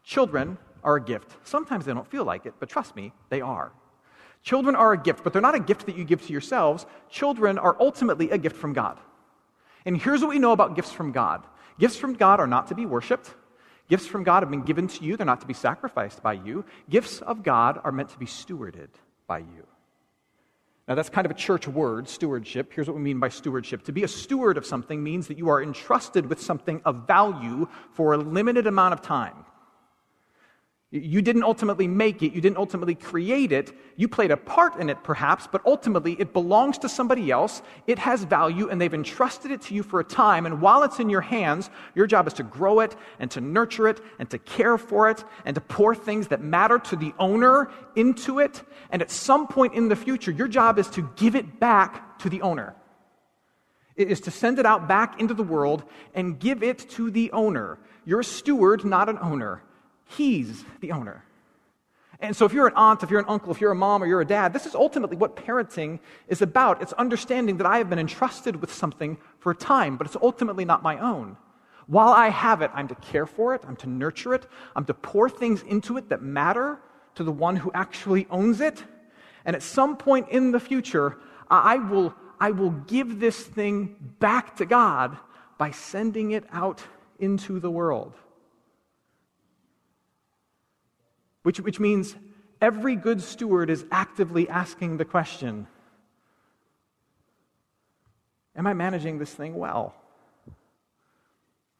Children 0.03 0.57
are 0.83 0.97
a 0.97 1.03
gift. 1.03 1.35
Sometimes 1.43 1.85
they 1.85 1.93
don't 1.93 2.07
feel 2.07 2.25
like 2.25 2.45
it, 2.45 2.53
but 2.59 2.69
trust 2.69 2.95
me, 2.95 3.13
they 3.29 3.41
are. 3.41 3.71
Children 4.43 4.75
are 4.75 4.91
a 4.91 4.97
gift, 4.97 5.23
but 5.23 5.31
they're 5.31 5.41
not 5.41 5.55
a 5.55 5.59
gift 5.59 5.85
that 5.85 5.95
you 5.95 6.03
give 6.03 6.25
to 6.25 6.31
yourselves. 6.31 6.85
Children 7.09 7.57
are 7.57 7.77
ultimately 7.79 8.29
a 8.29 8.37
gift 8.37 8.57
from 8.57 8.73
God. 8.73 8.99
And 9.85 9.99
here's 9.99 10.21
what 10.21 10.29
we 10.29 10.39
know 10.39 10.51
about 10.51 10.75
gifts 10.75 10.91
from 10.91 11.11
God 11.11 11.43
gifts 11.79 11.95
from 11.95 12.13
God 12.13 12.39
are 12.39 12.47
not 12.47 12.67
to 12.67 12.75
be 12.75 12.85
worshiped. 12.85 13.33
Gifts 13.89 14.05
from 14.05 14.23
God 14.23 14.43
have 14.43 14.49
been 14.49 14.63
given 14.63 14.87
to 14.87 15.03
you, 15.03 15.17
they're 15.17 15.25
not 15.25 15.41
to 15.41 15.47
be 15.47 15.53
sacrificed 15.53 16.23
by 16.23 16.33
you. 16.33 16.63
Gifts 16.89 17.19
of 17.21 17.43
God 17.43 17.79
are 17.83 17.91
meant 17.91 18.09
to 18.09 18.17
be 18.17 18.25
stewarded 18.25 18.89
by 19.27 19.39
you. 19.39 19.67
Now, 20.87 20.95
that's 20.95 21.09
kind 21.09 21.25
of 21.25 21.31
a 21.31 21.35
church 21.35 21.67
word, 21.67 22.09
stewardship. 22.09 22.73
Here's 22.73 22.87
what 22.87 22.97
we 22.97 23.01
mean 23.01 23.19
by 23.19 23.29
stewardship. 23.29 23.83
To 23.83 23.93
be 23.93 24.03
a 24.03 24.07
steward 24.07 24.57
of 24.57 24.65
something 24.65 25.01
means 25.01 25.27
that 25.27 25.37
you 25.37 25.47
are 25.47 25.63
entrusted 25.63 26.25
with 26.25 26.41
something 26.41 26.81
of 26.83 27.07
value 27.07 27.67
for 27.93 28.13
a 28.13 28.17
limited 28.17 28.67
amount 28.67 28.93
of 28.93 29.01
time. 29.01 29.45
You 30.95 31.23
didn't 31.23 31.41
ultimately 31.41 31.87
make 31.87 32.21
it, 32.21 32.33
you 32.33 32.41
didn't 32.41 32.57
ultimately 32.57 32.93
create 32.93 33.51
it. 33.51 33.75
You 33.95 34.07
played 34.07 34.29
a 34.29 34.37
part 34.37 34.75
in 34.75 34.91
it, 34.91 35.03
perhaps, 35.03 35.47
but 35.51 35.65
ultimately 35.65 36.15
it 36.19 36.33
belongs 36.33 36.77
to 36.77 36.87
somebody 36.87 37.31
else. 37.31 37.63
It 37.87 37.97
has 37.97 38.25
value, 38.25 38.69
and 38.69 38.79
they've 38.79 38.93
entrusted 38.93 39.49
it 39.49 39.63
to 39.63 39.73
you 39.73 39.81
for 39.81 39.99
a 39.99 40.03
time. 40.03 40.45
And 40.45 40.61
while 40.61 40.83
it's 40.83 40.99
in 40.99 41.09
your 41.09 41.21
hands, 41.21 41.71
your 41.95 42.05
job 42.05 42.27
is 42.27 42.33
to 42.33 42.43
grow 42.43 42.79
it 42.79 42.95
and 43.17 43.31
to 43.31 43.41
nurture 43.41 43.87
it 43.87 44.01
and 44.19 44.29
to 44.29 44.37
care 44.37 44.77
for 44.77 45.09
it 45.09 45.23
and 45.45 45.55
to 45.55 45.61
pour 45.61 45.95
things 45.95 46.27
that 46.27 46.41
matter 46.41 46.77
to 46.77 46.95
the 46.95 47.11
owner 47.17 47.71
into 47.95 48.37
it. 48.37 48.61
And 48.91 49.01
at 49.01 49.09
some 49.09 49.47
point 49.47 49.73
in 49.73 49.89
the 49.89 49.95
future, 49.95 50.29
your 50.29 50.47
job 50.47 50.77
is 50.77 50.89
to 50.91 51.09
give 51.15 51.35
it 51.35 51.59
back 51.59 52.19
to 52.19 52.29
the 52.29 52.43
owner. 52.43 52.75
It 53.95 54.11
is 54.11 54.21
to 54.21 54.31
send 54.31 54.59
it 54.59 54.67
out 54.67 54.87
back 54.87 55.19
into 55.19 55.33
the 55.33 55.41
world 55.41 55.85
and 56.13 56.39
give 56.39 56.61
it 56.61 56.87
to 56.91 57.09
the 57.09 57.31
owner. 57.31 57.79
You're 58.05 58.19
a 58.19 58.23
steward, 58.23 58.85
not 58.85 59.09
an 59.09 59.17
owner. 59.19 59.63
He's 60.05 60.63
the 60.81 60.91
owner. 60.91 61.23
And 62.19 62.35
so, 62.35 62.45
if 62.45 62.53
you're 62.53 62.67
an 62.67 62.73
aunt, 62.75 63.03
if 63.03 63.09
you're 63.09 63.19
an 63.19 63.25
uncle, 63.27 63.51
if 63.51 63.59
you're 63.59 63.71
a 63.71 63.75
mom, 63.75 64.01
or 64.01 64.05
you're 64.05 64.21
a 64.21 64.25
dad, 64.25 64.53
this 64.53 64.65
is 64.65 64.75
ultimately 64.75 65.17
what 65.17 65.35
parenting 65.35 65.99
is 66.27 66.41
about. 66.41 66.81
It's 66.81 66.93
understanding 66.93 67.57
that 67.57 67.67
I 67.67 67.79
have 67.79 67.89
been 67.89 67.99
entrusted 67.99 68.61
with 68.61 68.73
something 68.73 69.17
for 69.39 69.51
a 69.51 69.55
time, 69.55 69.97
but 69.97 70.07
it's 70.07 70.15
ultimately 70.21 70.63
not 70.63 70.83
my 70.83 70.97
own. 70.99 71.35
While 71.87 72.13
I 72.13 72.29
have 72.29 72.61
it, 72.61 72.71
I'm 72.73 72.87
to 72.87 72.95
care 72.95 73.25
for 73.25 73.53
it, 73.55 73.63
I'm 73.67 73.75
to 73.77 73.89
nurture 73.89 74.33
it, 74.33 74.47
I'm 74.75 74.85
to 74.85 74.93
pour 74.93 75.29
things 75.29 75.63
into 75.63 75.97
it 75.97 76.09
that 76.09 76.21
matter 76.21 76.79
to 77.15 77.23
the 77.23 77.31
one 77.31 77.55
who 77.55 77.71
actually 77.73 78.25
owns 78.29 78.61
it. 78.61 78.81
And 79.45 79.55
at 79.55 79.61
some 79.61 79.97
point 79.97 80.29
in 80.29 80.51
the 80.51 80.59
future, 80.59 81.17
I 81.49 81.77
will, 81.77 82.13
I 82.39 82.51
will 82.51 82.71
give 82.71 83.19
this 83.19 83.41
thing 83.41 83.95
back 84.19 84.55
to 84.57 84.65
God 84.65 85.17
by 85.57 85.71
sending 85.71 86.31
it 86.31 86.45
out 86.51 86.81
into 87.19 87.59
the 87.59 87.69
world. 87.69 88.13
Which, 91.43 91.59
which 91.59 91.79
means 91.79 92.15
every 92.59 92.95
good 92.95 93.21
steward 93.21 93.69
is 93.69 93.85
actively 93.91 94.49
asking 94.49 94.97
the 94.97 95.05
question 95.05 95.67
Am 98.55 98.67
I 98.67 98.73
managing 98.73 99.17
this 99.17 99.33
thing 99.33 99.55
well? 99.55 99.95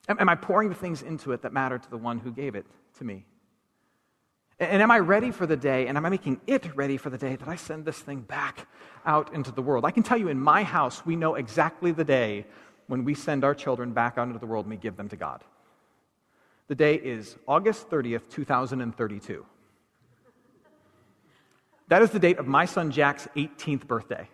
Am, 0.07 0.19
am 0.19 0.27
I 0.27 0.35
pouring 0.35 0.69
the 0.69 0.75
things 0.75 1.03
into 1.03 1.31
it 1.31 1.43
that 1.43 1.53
matter 1.53 1.77
to 1.77 1.89
the 1.89 1.97
one 1.97 2.17
who 2.17 2.31
gave 2.31 2.55
it 2.55 2.65
to 2.97 3.03
me? 3.03 3.25
And 4.59 4.81
am 4.81 4.91
I 4.91 4.99
ready 4.99 5.31
for 5.31 5.45
the 5.45 5.57
day, 5.57 5.87
and 5.87 5.97
am 5.97 6.05
I 6.05 6.09
making 6.09 6.39
it 6.47 6.75
ready 6.75 6.97
for 6.97 7.09
the 7.09 7.17
day 7.17 7.35
that 7.35 7.47
I 7.47 7.55
send 7.55 7.85
this 7.85 7.99
thing 7.99 8.21
back 8.21 8.67
out 9.05 9.33
into 9.33 9.51
the 9.51 9.61
world? 9.61 9.83
I 9.85 9.91
can 9.91 10.03
tell 10.03 10.17
you 10.17 10.29
in 10.29 10.39
my 10.39 10.63
house, 10.63 11.05
we 11.05 11.15
know 11.15 11.35
exactly 11.35 11.91
the 11.91 12.03
day 12.03 12.45
when 12.87 13.03
we 13.03 13.13
send 13.13 13.43
our 13.43 13.55
children 13.55 13.93
back 13.93 14.17
out 14.17 14.27
into 14.27 14.39
the 14.39 14.45
world 14.45 14.65
and 14.65 14.71
we 14.71 14.77
give 14.77 14.95
them 14.95 15.09
to 15.09 15.15
God. 15.15 15.43
The 16.67 16.75
day 16.75 16.95
is 16.95 17.35
August 17.47 17.89
30th, 17.89 18.29
2032. 18.29 19.45
That 21.93 22.01
is 22.01 22.09
the 22.09 22.17
date 22.17 22.39
of 22.39 22.47
my 22.47 22.65
son 22.65 22.89
Jack's 22.89 23.27
18th 23.35 23.85
birthday. 23.85 24.27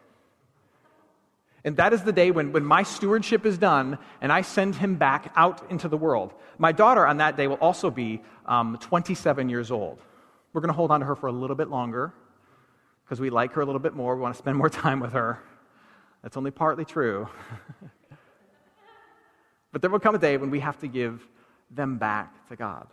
And 1.66 1.76
that 1.76 1.92
is 1.92 2.04
the 2.04 2.14
day 2.14 2.32
when, 2.32 2.54
when 2.54 2.64
my 2.64 2.84
stewardship 2.84 3.46
is 3.46 3.58
done 3.58 3.98
and 4.22 4.32
I 4.32 4.44
send 4.44 4.76
him 4.76 4.96
back 4.96 5.34
out 5.36 5.70
into 5.70 5.90
the 5.90 5.98
world. 5.98 6.34
My 6.58 6.72
daughter 6.72 7.06
on 7.06 7.18
that 7.18 7.36
day 7.36 7.48
will 7.48 7.58
also 7.58 7.92
be 7.92 8.22
um, 8.46 8.78
27 8.80 9.50
years 9.50 9.72
old. 9.72 10.00
We're 10.54 10.62
going 10.62 10.70
to 10.70 10.74
hold 10.74 10.90
on 10.90 11.02
to 11.02 11.06
her 11.06 11.18
for 11.18 11.28
a 11.28 11.34
little 11.34 11.58
bit 11.58 11.68
longer 11.68 12.14
because 13.04 13.20
we 13.20 13.30
like 13.30 13.52
her 13.52 13.62
a 13.62 13.66
little 13.66 13.82
bit 13.82 13.94
more. 13.94 14.16
We 14.16 14.22
want 14.22 14.36
to 14.36 14.40
spend 14.40 14.56
more 14.56 14.70
time 14.86 15.02
with 15.02 15.12
her. 15.12 15.44
That's 16.24 16.38
only 16.38 16.52
partly 16.52 16.86
true. 16.86 17.28
but 19.74 19.82
there 19.82 19.92
will 19.92 20.00
come 20.00 20.16
a 20.16 20.18
day 20.18 20.38
when 20.38 20.50
we 20.50 20.62
have 20.62 20.80
to 20.80 20.88
give 20.88 21.28
them 21.70 21.98
back 21.98 22.48
to 22.48 22.56
God. 22.56 22.88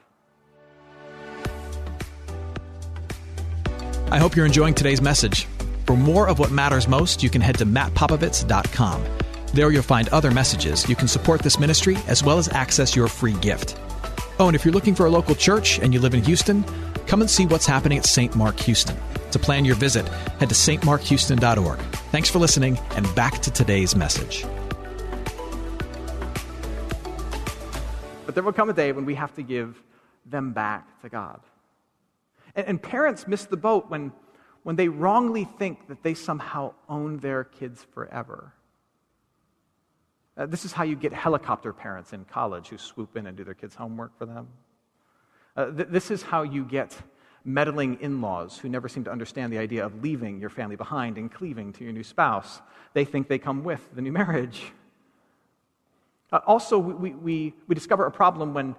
I 4.16 4.18
hope 4.18 4.34
you're 4.34 4.46
enjoying 4.46 4.72
today's 4.72 5.02
message. 5.02 5.44
For 5.84 5.94
more 5.94 6.26
of 6.26 6.38
what 6.38 6.50
matters 6.50 6.88
most, 6.88 7.22
you 7.22 7.28
can 7.28 7.42
head 7.42 7.58
to 7.58 7.66
mattpopovits.com. 7.66 9.04
There 9.52 9.70
you'll 9.70 9.82
find 9.82 10.08
other 10.08 10.30
messages. 10.30 10.88
You 10.88 10.96
can 10.96 11.06
support 11.06 11.42
this 11.42 11.60
ministry 11.60 11.98
as 12.08 12.24
well 12.24 12.38
as 12.38 12.48
access 12.48 12.96
your 12.96 13.08
free 13.08 13.34
gift. 13.34 13.78
Oh, 14.38 14.46
and 14.46 14.56
if 14.56 14.64
you're 14.64 14.72
looking 14.72 14.94
for 14.94 15.04
a 15.04 15.10
local 15.10 15.34
church 15.34 15.78
and 15.80 15.92
you 15.92 16.00
live 16.00 16.14
in 16.14 16.24
Houston, 16.24 16.64
come 17.06 17.20
and 17.20 17.28
see 17.28 17.44
what's 17.44 17.66
happening 17.66 17.98
at 17.98 18.06
St. 18.06 18.34
Mark 18.34 18.58
Houston. 18.60 18.96
To 19.32 19.38
plan 19.38 19.66
your 19.66 19.76
visit, 19.76 20.08
head 20.40 20.48
to 20.48 20.54
stmarkhouston.org. 20.54 21.78
Thanks 22.10 22.30
for 22.30 22.38
listening, 22.38 22.78
and 22.92 23.14
back 23.14 23.42
to 23.42 23.50
today's 23.50 23.94
message. 23.94 24.46
But 28.24 28.34
there 28.34 28.42
will 28.42 28.54
come 28.54 28.70
a 28.70 28.72
day 28.72 28.92
when 28.92 29.04
we 29.04 29.14
have 29.14 29.34
to 29.34 29.42
give 29.42 29.76
them 30.24 30.54
back 30.54 31.02
to 31.02 31.10
God. 31.10 31.42
And, 32.56 32.66
and 32.66 32.82
parents 32.82 33.28
miss 33.28 33.44
the 33.44 33.56
boat 33.56 33.84
when, 33.88 34.12
when 34.64 34.74
they 34.74 34.88
wrongly 34.88 35.44
think 35.44 35.86
that 35.88 36.02
they 36.02 36.14
somehow 36.14 36.74
own 36.88 37.18
their 37.18 37.44
kids 37.44 37.86
forever. 37.94 38.52
Uh, 40.36 40.46
this 40.46 40.64
is 40.64 40.72
how 40.72 40.82
you 40.82 40.96
get 40.96 41.12
helicopter 41.12 41.72
parents 41.72 42.12
in 42.12 42.24
college 42.24 42.68
who 42.68 42.76
swoop 42.76 43.16
in 43.16 43.26
and 43.26 43.36
do 43.36 43.44
their 43.44 43.54
kids' 43.54 43.74
homework 43.74 44.18
for 44.18 44.26
them. 44.26 44.48
Uh, 45.56 45.70
th- 45.70 45.88
this 45.88 46.10
is 46.10 46.22
how 46.22 46.42
you 46.42 46.64
get 46.64 46.96
meddling 47.44 47.96
in 48.00 48.20
laws 48.20 48.58
who 48.58 48.68
never 48.68 48.88
seem 48.88 49.04
to 49.04 49.10
understand 49.10 49.52
the 49.52 49.58
idea 49.58 49.86
of 49.86 50.02
leaving 50.02 50.40
your 50.40 50.50
family 50.50 50.76
behind 50.76 51.16
and 51.16 51.32
cleaving 51.32 51.72
to 51.72 51.84
your 51.84 51.92
new 51.92 52.02
spouse. 52.02 52.60
They 52.92 53.04
think 53.04 53.28
they 53.28 53.38
come 53.38 53.62
with 53.62 53.80
the 53.94 54.02
new 54.02 54.12
marriage. 54.12 54.72
Uh, 56.32 56.40
also, 56.44 56.76
we, 56.76 57.10
we, 57.12 57.54
we 57.68 57.74
discover 57.74 58.04
a 58.04 58.10
problem 58.10 58.52
when 58.52 58.74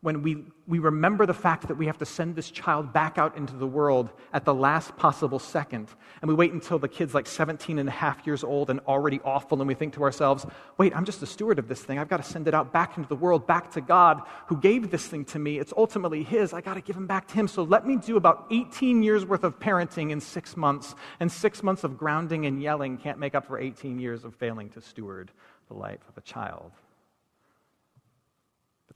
when 0.00 0.22
we, 0.22 0.44
we 0.68 0.78
remember 0.78 1.26
the 1.26 1.34
fact 1.34 1.66
that 1.66 1.74
we 1.74 1.86
have 1.86 1.98
to 1.98 2.06
send 2.06 2.36
this 2.36 2.52
child 2.52 2.92
back 2.92 3.18
out 3.18 3.36
into 3.36 3.56
the 3.56 3.66
world 3.66 4.10
at 4.32 4.44
the 4.44 4.54
last 4.54 4.96
possible 4.96 5.40
second, 5.40 5.88
and 6.22 6.28
we 6.28 6.34
wait 6.34 6.52
until 6.52 6.78
the 6.78 6.86
kid's 6.86 7.14
like 7.14 7.26
17 7.26 7.80
and 7.80 7.88
a 7.88 7.92
half 7.92 8.24
years 8.24 8.44
old 8.44 8.70
and 8.70 8.78
already 8.86 9.20
awful, 9.24 9.60
and 9.60 9.66
we 9.66 9.74
think 9.74 9.94
to 9.94 10.02
ourselves, 10.04 10.46
wait, 10.76 10.94
I'm 10.96 11.04
just 11.04 11.20
a 11.22 11.26
steward 11.26 11.58
of 11.58 11.66
this 11.66 11.82
thing. 11.82 11.98
I've 11.98 12.08
got 12.08 12.18
to 12.18 12.30
send 12.30 12.46
it 12.46 12.54
out 12.54 12.72
back 12.72 12.96
into 12.96 13.08
the 13.08 13.16
world, 13.16 13.44
back 13.48 13.72
to 13.72 13.80
God 13.80 14.22
who 14.46 14.56
gave 14.56 14.92
this 14.92 15.04
thing 15.04 15.24
to 15.26 15.38
me. 15.40 15.58
It's 15.58 15.72
ultimately 15.76 16.22
His. 16.22 16.52
I 16.52 16.60
got 16.60 16.74
to 16.74 16.80
give 16.80 16.96
Him 16.96 17.08
back 17.08 17.26
to 17.28 17.34
Him. 17.34 17.48
So 17.48 17.64
let 17.64 17.84
me 17.84 17.96
do 17.96 18.16
about 18.16 18.46
18 18.52 19.02
years 19.02 19.26
worth 19.26 19.42
of 19.42 19.58
parenting 19.58 20.10
in 20.10 20.20
six 20.20 20.56
months, 20.56 20.94
and 21.18 21.30
six 21.30 21.64
months 21.64 21.82
of 21.82 21.98
grounding 21.98 22.46
and 22.46 22.62
yelling 22.62 22.98
can't 22.98 23.18
make 23.18 23.34
up 23.34 23.46
for 23.46 23.58
18 23.58 23.98
years 23.98 24.24
of 24.24 24.36
failing 24.36 24.68
to 24.70 24.80
steward 24.80 25.32
the 25.66 25.74
life 25.74 26.00
of 26.08 26.16
a 26.16 26.20
child. 26.20 26.70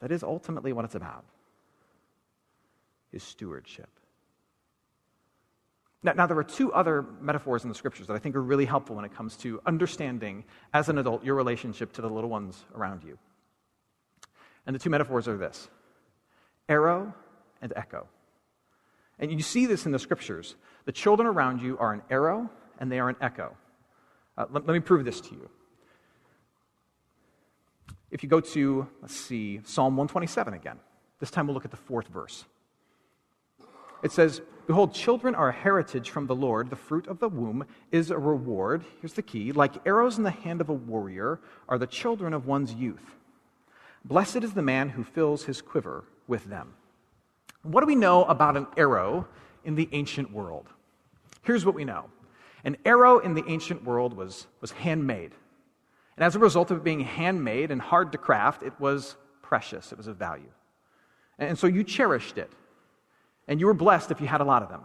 That 0.03 0.11
is 0.11 0.21
ultimately 0.21 0.73
what 0.73 0.83
it's 0.83 0.95
about 0.95 1.23
is 3.13 3.23
stewardship. 3.23 3.87
Now, 6.03 6.11
now, 6.11 6.27
there 6.27 6.37
are 6.37 6.43
two 6.43 6.73
other 6.73 7.05
metaphors 7.21 7.63
in 7.63 7.69
the 7.69 7.75
scriptures 7.75 8.07
that 8.07 8.13
I 8.13 8.19
think 8.19 8.35
are 8.35 8.41
really 8.41 8.65
helpful 8.65 8.97
when 8.97 9.05
it 9.05 9.15
comes 9.15 9.37
to 9.37 9.61
understanding, 9.65 10.43
as 10.73 10.89
an 10.89 10.97
adult, 10.97 11.23
your 11.23 11.35
relationship 11.35 11.93
to 11.93 12.01
the 12.01 12.09
little 12.09 12.29
ones 12.29 12.65
around 12.75 13.05
you. 13.05 13.17
And 14.67 14.75
the 14.75 14.79
two 14.79 14.89
metaphors 14.89 15.29
are 15.29 15.37
this 15.37 15.69
arrow 16.67 17.13
and 17.61 17.71
echo. 17.73 18.05
And 19.19 19.31
you 19.31 19.41
see 19.41 19.67
this 19.67 19.85
in 19.85 19.93
the 19.93 19.99
scriptures. 19.99 20.57
The 20.83 20.91
children 20.91 21.29
around 21.29 21.61
you 21.61 21.77
are 21.77 21.93
an 21.93 22.01
arrow 22.09 22.49
and 22.77 22.91
they 22.91 22.99
are 22.99 23.07
an 23.07 23.15
echo. 23.21 23.55
Uh, 24.37 24.47
let, 24.51 24.67
let 24.67 24.73
me 24.73 24.81
prove 24.81 25.05
this 25.05 25.21
to 25.21 25.31
you. 25.31 25.49
If 28.13 28.21
you 28.21 28.29
go 28.29 28.39
to, 28.39 28.87
let's 29.01 29.15
see, 29.15 29.59
Psalm 29.65 29.97
127 29.97 30.53
again, 30.53 30.77
this 31.19 31.31
time 31.31 31.47
we'll 31.47 31.55
look 31.55 31.65
at 31.65 31.71
the 31.71 31.77
fourth 31.77 32.07
verse. 32.07 32.45
It 34.03 34.11
says, 34.11 34.41
Behold, 34.67 34.93
children 34.93 35.33
are 35.33 35.49
a 35.49 35.53
heritage 35.53 36.11
from 36.11 36.27
the 36.27 36.35
Lord. 36.35 36.69
The 36.69 36.75
fruit 36.75 37.07
of 37.07 37.17
the 37.17 37.27
womb 37.27 37.65
is 37.91 38.11
a 38.11 38.17
reward. 38.19 38.85
Here's 39.01 39.13
the 39.13 39.23
key 39.23 39.51
like 39.51 39.85
arrows 39.87 40.19
in 40.19 40.23
the 40.23 40.29
hand 40.29 40.61
of 40.61 40.69
a 40.69 40.73
warrior 40.73 41.41
are 41.67 41.79
the 41.79 41.87
children 41.87 42.35
of 42.35 42.45
one's 42.45 42.75
youth. 42.75 43.15
Blessed 44.05 44.43
is 44.43 44.53
the 44.53 44.61
man 44.61 44.89
who 44.89 45.03
fills 45.03 45.45
his 45.45 45.59
quiver 45.63 46.03
with 46.27 46.45
them. 46.45 46.75
What 47.63 47.81
do 47.81 47.87
we 47.87 47.95
know 47.95 48.25
about 48.25 48.57
an 48.57 48.67
arrow 48.77 49.27
in 49.65 49.73
the 49.73 49.89
ancient 49.91 50.31
world? 50.31 50.67
Here's 51.41 51.65
what 51.65 51.73
we 51.73 51.83
know 51.83 52.11
an 52.63 52.77
arrow 52.85 53.17
in 53.17 53.33
the 53.33 53.43
ancient 53.47 53.83
world 53.83 54.15
was, 54.15 54.45
was 54.61 54.71
handmade. 54.71 55.31
And 56.17 56.23
as 56.23 56.35
a 56.35 56.39
result 56.39 56.71
of 56.71 56.77
it 56.77 56.83
being 56.83 57.01
handmade 57.01 57.71
and 57.71 57.81
hard 57.81 58.11
to 58.11 58.17
craft, 58.17 58.63
it 58.63 58.73
was 58.79 59.15
precious, 59.41 59.91
it 59.91 59.97
was 59.97 60.07
of 60.07 60.17
value. 60.17 60.51
And 61.39 61.57
so 61.57 61.67
you 61.67 61.83
cherished 61.83 62.37
it. 62.37 62.51
And 63.47 63.59
you 63.59 63.65
were 63.65 63.73
blessed 63.73 64.11
if 64.11 64.21
you 64.21 64.27
had 64.27 64.41
a 64.41 64.45
lot 64.45 64.63
of 64.63 64.69
them. 64.69 64.81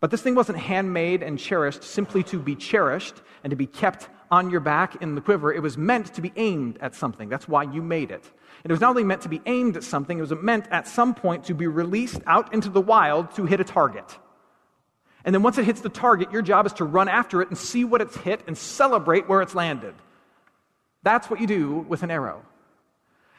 But 0.00 0.10
this 0.10 0.22
thing 0.22 0.34
wasn't 0.34 0.58
handmade 0.58 1.22
and 1.22 1.38
cherished 1.38 1.82
simply 1.82 2.22
to 2.24 2.38
be 2.38 2.54
cherished 2.54 3.14
and 3.42 3.50
to 3.50 3.56
be 3.56 3.66
kept 3.66 4.08
on 4.30 4.50
your 4.50 4.60
back 4.60 5.00
in 5.02 5.14
the 5.14 5.20
quiver. 5.20 5.52
It 5.52 5.62
was 5.62 5.78
meant 5.78 6.12
to 6.14 6.20
be 6.20 6.32
aimed 6.36 6.78
at 6.80 6.94
something. 6.94 7.28
That's 7.28 7.48
why 7.48 7.62
you 7.62 7.82
made 7.82 8.10
it. 8.10 8.30
And 8.62 8.70
it 8.70 8.72
was 8.72 8.80
not 8.80 8.90
only 8.90 9.04
meant 9.04 9.22
to 9.22 9.28
be 9.28 9.40
aimed 9.46 9.76
at 9.76 9.84
something, 9.84 10.18
it 10.18 10.20
was 10.20 10.32
meant 10.42 10.66
at 10.70 10.86
some 10.86 11.14
point 11.14 11.44
to 11.44 11.54
be 11.54 11.66
released 11.66 12.20
out 12.26 12.52
into 12.52 12.68
the 12.68 12.80
wild 12.80 13.34
to 13.36 13.46
hit 13.46 13.60
a 13.60 13.64
target. 13.64 14.18
And 15.24 15.34
then 15.34 15.42
once 15.42 15.56
it 15.56 15.64
hits 15.64 15.80
the 15.80 15.88
target, 15.88 16.32
your 16.32 16.42
job 16.42 16.66
is 16.66 16.72
to 16.74 16.84
run 16.84 17.08
after 17.08 17.40
it 17.40 17.48
and 17.48 17.56
see 17.56 17.84
what 17.84 18.00
it's 18.00 18.16
hit 18.16 18.42
and 18.46 18.56
celebrate 18.56 19.28
where 19.28 19.40
it's 19.40 19.54
landed. 19.54 19.94
That's 21.02 21.30
what 21.30 21.40
you 21.40 21.46
do 21.46 21.86
with 21.88 22.02
an 22.02 22.10
arrow. 22.10 22.42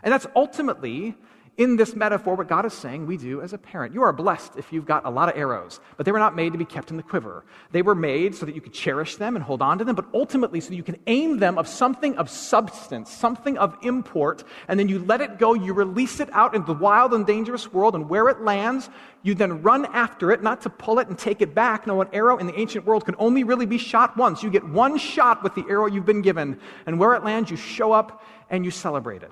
And 0.03 0.11
that's 0.11 0.27
ultimately 0.35 1.15
in 1.57 1.77
this 1.77 1.95
metaphor, 1.95 2.35
what 2.35 2.49
God 2.49 2.65
is 2.65 2.73
saying 2.73 3.05
we 3.05 3.15
do 3.15 3.41
as 3.41 3.53
a 3.53 3.57
parent. 3.57 3.93
You 3.93 4.03
are 4.03 4.11
blessed 4.11 4.57
if 4.57 4.73
you've 4.73 4.85
got 4.85 5.05
a 5.05 5.09
lot 5.09 5.29
of 5.29 5.37
arrows, 5.37 5.79
but 5.95 6.05
they 6.05 6.11
were 6.11 6.19
not 6.19 6.35
made 6.35 6.51
to 6.51 6.57
be 6.57 6.65
kept 6.65 6.91
in 6.91 6.97
the 6.97 7.03
quiver. 7.03 7.45
They 7.71 7.81
were 7.81 7.95
made 7.95 8.35
so 8.35 8.45
that 8.45 8.55
you 8.55 8.61
could 8.61 8.73
cherish 8.73 9.15
them 9.15 9.35
and 9.35 9.43
hold 9.43 9.61
on 9.61 9.77
to 9.77 9.85
them, 9.85 9.95
but 9.95 10.05
ultimately 10.13 10.59
so 10.59 10.69
that 10.69 10.75
you 10.75 10.83
can 10.83 10.97
aim 11.07 11.39
them 11.39 11.57
of 11.57 11.67
something 11.67 12.17
of 12.17 12.29
substance, 12.29 13.09
something 13.09 13.57
of 13.57 13.77
import, 13.83 14.43
and 14.67 14.77
then 14.77 14.89
you 14.89 14.99
let 14.99 15.21
it 15.21 15.39
go, 15.39 15.53
you 15.53 15.73
release 15.73 16.19
it 16.19 16.29
out 16.33 16.55
into 16.55 16.73
the 16.73 16.79
wild 16.79 17.13
and 17.13 17.25
dangerous 17.25 17.71
world, 17.71 17.95
and 17.95 18.09
where 18.09 18.27
it 18.27 18.41
lands, 18.41 18.89
you 19.23 19.33
then 19.33 19.61
run 19.61 19.85
after 19.87 20.31
it, 20.31 20.43
not 20.43 20.61
to 20.61 20.69
pull 20.69 20.99
it 20.99 21.07
and 21.07 21.17
take 21.17 21.41
it 21.41 21.55
back. 21.55 21.87
No, 21.87 22.01
an 22.01 22.09
arrow 22.11 22.37
in 22.37 22.47
the 22.47 22.59
ancient 22.59 22.85
world 22.85 23.05
can 23.05 23.15
only 23.17 23.45
really 23.45 23.65
be 23.65 23.77
shot 23.77 24.17
once. 24.17 24.43
You 24.43 24.49
get 24.49 24.67
one 24.67 24.97
shot 24.97 25.41
with 25.41 25.55
the 25.55 25.65
arrow 25.69 25.87
you've 25.87 26.05
been 26.05 26.21
given, 26.21 26.59
and 26.85 26.99
where 26.99 27.13
it 27.15 27.23
lands, 27.23 27.49
you 27.49 27.55
show 27.55 27.93
up 27.93 28.23
and 28.49 28.65
you 28.65 28.71
celebrate 28.71 29.23
it. 29.23 29.31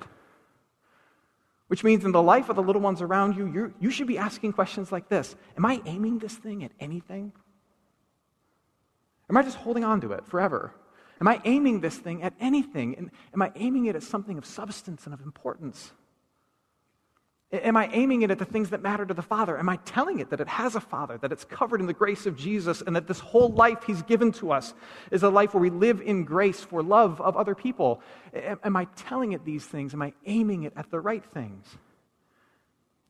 Which 1.67 1.83
means 1.83 2.05
in 2.05 2.11
the 2.11 2.21
life 2.21 2.49
of 2.49 2.55
the 2.55 2.63
little 2.63 2.81
ones 2.81 3.01
around 3.01 3.35
you, 3.35 3.73
you 3.79 3.89
should 3.89 4.07
be 4.07 4.17
asking 4.17 4.53
questions 4.53 4.91
like 4.91 5.09
this 5.09 5.35
Am 5.57 5.65
I 5.65 5.81
aiming 5.85 6.19
this 6.19 6.35
thing 6.35 6.63
at 6.63 6.71
anything? 6.79 7.33
Am 9.29 9.37
I 9.37 9.43
just 9.43 9.57
holding 9.57 9.83
on 9.83 10.01
to 10.01 10.11
it 10.11 10.25
forever? 10.25 10.73
Am 11.21 11.27
I 11.27 11.41
aiming 11.45 11.79
this 11.79 11.97
thing 11.97 12.21
at 12.21 12.33
anything? 12.39 12.95
And 12.97 13.11
am 13.33 13.41
I 13.41 13.51
aiming 13.55 13.85
it 13.85 13.95
at 13.95 14.03
something 14.03 14.37
of 14.37 14.45
substance 14.45 15.05
and 15.05 15.13
of 15.13 15.21
importance? 15.21 15.93
Am 17.53 17.77
I 17.77 17.87
aiming 17.93 18.23
it 18.23 18.31
at 18.31 18.39
the 18.39 18.45
things 18.45 18.71
that 18.71 18.81
matter 18.81 19.05
to 19.05 19.13
the 19.13 19.21
Father? 19.21 19.59
Am 19.59 19.69
I 19.69 19.75
telling 19.85 20.17
it 20.17 20.31
that 20.31 20.41
it 20.41 20.47
has 20.47 20.75
a 20.75 20.79
Father, 20.79 21.19
that 21.19 21.31
it's 21.31 21.45
covered 21.45 21.81
in 21.81 21.85
the 21.85 21.93
grace 21.93 22.25
of 22.25 22.35
Jesus, 22.35 22.81
and 22.81 22.95
that 22.95 23.05
this 23.05 23.19
whole 23.19 23.49
life 23.49 23.83
He's 23.85 24.01
given 24.01 24.31
to 24.33 24.51
us 24.51 24.73
is 25.11 25.21
a 25.21 25.29
life 25.29 25.53
where 25.53 25.61
we 25.61 25.69
live 25.69 26.01
in 26.01 26.23
grace 26.23 26.61
for 26.61 26.81
love 26.81 27.21
of 27.21 27.37
other 27.37 27.53
people? 27.53 28.01
Am 28.33 28.75
I 28.75 28.85
telling 28.95 29.33
it 29.33 29.45
these 29.45 29.63
things? 29.63 29.93
Am 29.93 30.01
I 30.01 30.13
aiming 30.25 30.63
it 30.63 30.73
at 30.75 30.89
the 30.89 30.99
right 30.99 31.23
things? 31.23 31.67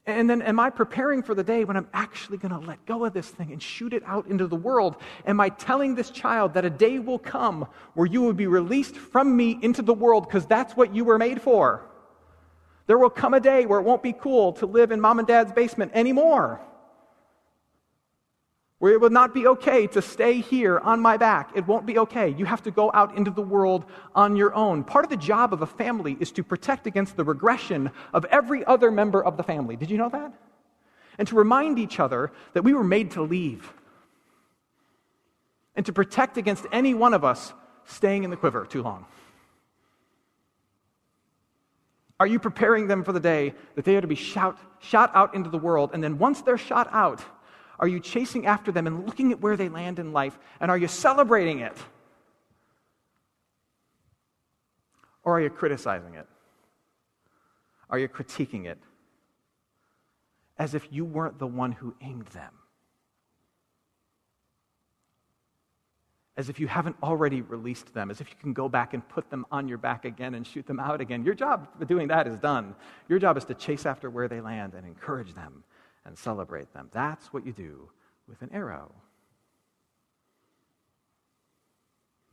And 0.06 0.30
then, 0.30 0.42
am 0.42 0.60
I 0.60 0.70
preparing 0.70 1.24
for 1.24 1.34
the 1.34 1.46
day 1.46 1.64
when 1.64 1.78
I'm 1.78 1.88
actually 1.94 2.38
going 2.38 2.52
to 2.52 2.68
let 2.68 2.86
go 2.86 3.06
of 3.06 3.14
this 3.14 3.30
thing 3.30 3.54
and 3.54 3.64
shoot 3.64 3.94
it 3.94 4.04
out 4.06 4.28
into 4.28 4.48
the 4.48 4.58
world? 4.58 4.98
Am 5.26 5.40
I 5.40 5.48
telling 5.48 5.96
this 5.96 6.10
child 6.10 6.56
that 6.56 6.66
a 6.66 6.70
day 6.70 7.00
will 7.00 7.20
come 7.20 7.66
where 7.94 8.06
you 8.06 8.22
will 8.22 8.34
be 8.34 8.48
released 8.48 8.98
from 8.98 9.38
me 9.38 9.58
into 9.62 9.82
the 9.82 9.94
world 9.94 10.28
because 10.28 10.46
that's 10.46 10.76
what 10.76 10.94
you 10.94 11.06
were 11.06 11.18
made 11.18 11.42
for? 11.42 11.88
There 12.86 12.98
will 12.98 13.10
come 13.10 13.34
a 13.34 13.40
day 13.40 13.66
where 13.66 13.80
it 13.80 13.84
won't 13.84 14.04
be 14.04 14.14
cool 14.14 14.54
to 14.54 14.66
live 14.66 14.92
in 14.92 15.00
mom 15.00 15.20
and 15.20 15.28
dad's 15.28 15.52
basement 15.52 15.92
anymore. 15.94 16.60
Where 18.80 18.92
it 18.92 19.00
will 19.00 19.10
not 19.10 19.34
be 19.34 19.48
okay 19.48 19.88
to 19.88 20.02
stay 20.02 20.42
here 20.42 20.78
on 20.78 21.00
my 21.00 21.16
back. 21.16 21.52
It 21.56 21.66
won't 21.66 21.86
be 21.86 21.98
okay. 22.00 22.36
You 22.38 22.44
have 22.44 22.64
to 22.64 22.72
go 22.72 22.92
out 22.94 23.16
into 23.16 23.32
the 23.32 23.42
world 23.42 23.86
on 24.14 24.36
your 24.36 24.54
own. 24.54 24.84
Part 24.84 25.06
of 25.06 25.10
the 25.10 25.16
job 25.16 25.54
of 25.54 25.62
a 25.62 25.66
family 25.66 26.18
is 26.20 26.34
to 26.34 26.44
protect 26.44 26.86
against 26.86 27.16
the 27.16 27.24
regression 27.24 27.92
of 28.14 28.26
every 28.26 28.66
other 28.66 28.92
member 28.92 29.24
of 29.24 29.38
the 29.38 29.44
family. 29.44 29.78
Did 29.78 29.90
you 29.90 29.98
know 29.98 30.10
that? 30.10 30.34
And 31.18 31.26
to 31.30 31.36
remind 31.36 31.80
each 31.80 32.02
other 32.02 32.34
that 32.54 32.64
we 32.64 32.74
were 32.74 32.84
made 32.84 33.12
to 33.12 33.22
leave. 33.22 33.72
And 35.76 35.86
to 35.86 35.94
protect 35.94 36.38
against 36.38 36.66
any 36.72 36.94
one 36.94 37.14
of 37.14 37.24
us 37.24 37.54
staying 37.86 38.26
in 38.26 38.32
the 38.32 38.38
quiver 38.38 38.66
too 38.66 38.84
long. 38.84 39.06
Are 42.20 42.28
you 42.28 42.40
preparing 42.40 42.88
them 42.88 43.04
for 43.04 43.12
the 43.12 43.20
day 43.20 43.54
that 43.76 43.86
they 43.86 43.96
are 43.96 44.02
to 44.02 44.08
be 44.08 44.16
shout, 44.16 44.58
shot 44.80 45.12
out 45.14 45.36
into 45.36 45.50
the 45.50 45.58
world? 45.58 45.92
And 45.94 46.04
then 46.04 46.18
once 46.18 46.42
they're 46.42 46.58
shot 46.58 46.88
out, 46.92 47.24
are 47.80 47.88
you 47.88 48.00
chasing 48.00 48.46
after 48.46 48.72
them 48.72 48.88
and 48.88 49.06
looking 49.06 49.32
at 49.32 49.42
where 49.42 49.58
they 49.58 49.70
land 49.70 50.00
in 50.00 50.14
life? 50.14 50.38
And 50.60 50.70
are 50.70 50.78
you 50.78 50.88
celebrating 50.88 51.60
it? 51.60 51.76
Or 55.24 55.38
are 55.38 55.42
you 55.42 55.50
criticizing 55.50 56.16
it? 56.16 56.28
Are 57.90 57.98
you 57.98 58.08
critiquing 58.08 58.66
it? 58.66 58.80
As 60.58 60.76
if 60.76 60.88
you 60.92 61.06
weren't 61.06 61.40
the 61.40 61.48
one 61.48 61.72
who 61.72 61.96
aimed 62.02 62.28
them. 62.28 62.52
As 66.36 66.50
if 66.50 66.60
you 66.60 66.68
haven't 66.68 66.96
already 67.04 67.42
released 67.42 67.94
them, 67.94 68.10
as 68.10 68.20
if 68.20 68.30
you 68.30 68.36
can 68.40 68.54
go 68.54 68.68
back 68.68 68.94
and 68.94 69.08
put 69.08 69.30
them 69.30 69.46
on 69.52 69.68
your 69.68 69.78
back 69.78 70.04
again 70.04 70.34
and 70.34 70.48
shoot 70.48 70.66
them 70.66 70.80
out 70.80 71.00
again. 71.00 71.24
Your 71.24 71.36
job 71.36 71.68
doing 71.88 72.08
that 72.08 72.28
is 72.28 72.40
done. 72.40 72.76
Your 73.08 73.20
job 73.20 73.38
is 73.38 73.46
to 73.46 73.54
chase 73.54 73.86
after 73.86 74.10
where 74.10 74.28
they 74.28 74.42
land 74.42 74.74
and 74.74 74.86
encourage 74.86 75.34
them 75.36 75.64
and 76.06 76.18
celebrate 76.18 76.74
them. 76.74 76.90
That's 76.92 77.32
what 77.32 77.46
you 77.46 77.52
do 77.52 77.90
with 78.28 78.42
an 78.42 78.50
arrow. 78.52 78.92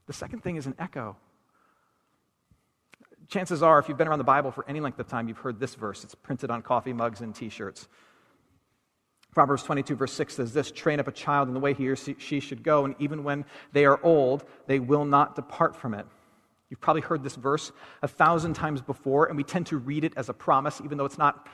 The 0.07 0.15
second 0.15 0.43
thing 0.43 0.57
is 0.57 0.67
an 0.67 0.75
echo. 0.79 1.17
Chances 3.29 3.63
are, 3.63 3.79
if 3.79 3.89
you've 3.89 3.99
been 3.99 4.09
around 4.09 4.19
the 4.19 4.25
Bible 4.25 4.51
for 4.51 4.65
any 4.67 4.81
length 4.81 4.99
of 4.99 5.07
time, 5.07 5.29
you've 5.29 5.39
heard 5.39 5.61
this 5.61 5.75
verse. 5.75 6.03
It's 6.03 6.15
printed 6.17 6.51
on 6.51 6.63
coffee 6.63 6.93
mugs 6.93 7.21
and 7.21 7.35
t 7.35 7.49
shirts. 7.49 7.87
Proverbs 9.33 9.63
22, 9.63 9.95
verse 9.95 10.13
6 10.13 10.35
says 10.35 10.53
this 10.53 10.71
Train 10.71 11.01
up 11.01 11.09
a 11.09 11.13
child 11.13 11.49
in 11.49 11.55
the 11.55 11.61
way 11.61 11.75
he 11.75 11.89
or 11.89 11.97
she 11.97 12.41
should 12.41 12.63
go, 12.63 12.85
and 12.85 12.95
even 12.99 13.25
when 13.25 13.45
they 13.73 13.85
are 13.85 14.01
old, 14.03 14.45
they 14.67 14.79
will 14.79 15.05
not 15.05 15.37
depart 15.37 15.77
from 15.77 15.95
it. 15.95 16.07
You've 16.69 16.81
probably 16.81 17.03
heard 17.03 17.23
this 17.23 17.37
verse 17.37 17.73
a 18.03 18.09
thousand 18.09 18.55
times 18.55 18.81
before, 18.81 19.27
and 19.27 19.37
we 19.37 19.45
tend 19.45 19.67
to 19.67 19.79
read 19.79 20.05
it 20.05 20.13
as 20.17 20.29
a 20.29 20.33
promise, 20.33 20.81
even 20.85 20.99
though 20.99 21.05
it's 21.05 21.19
not 21.19 21.49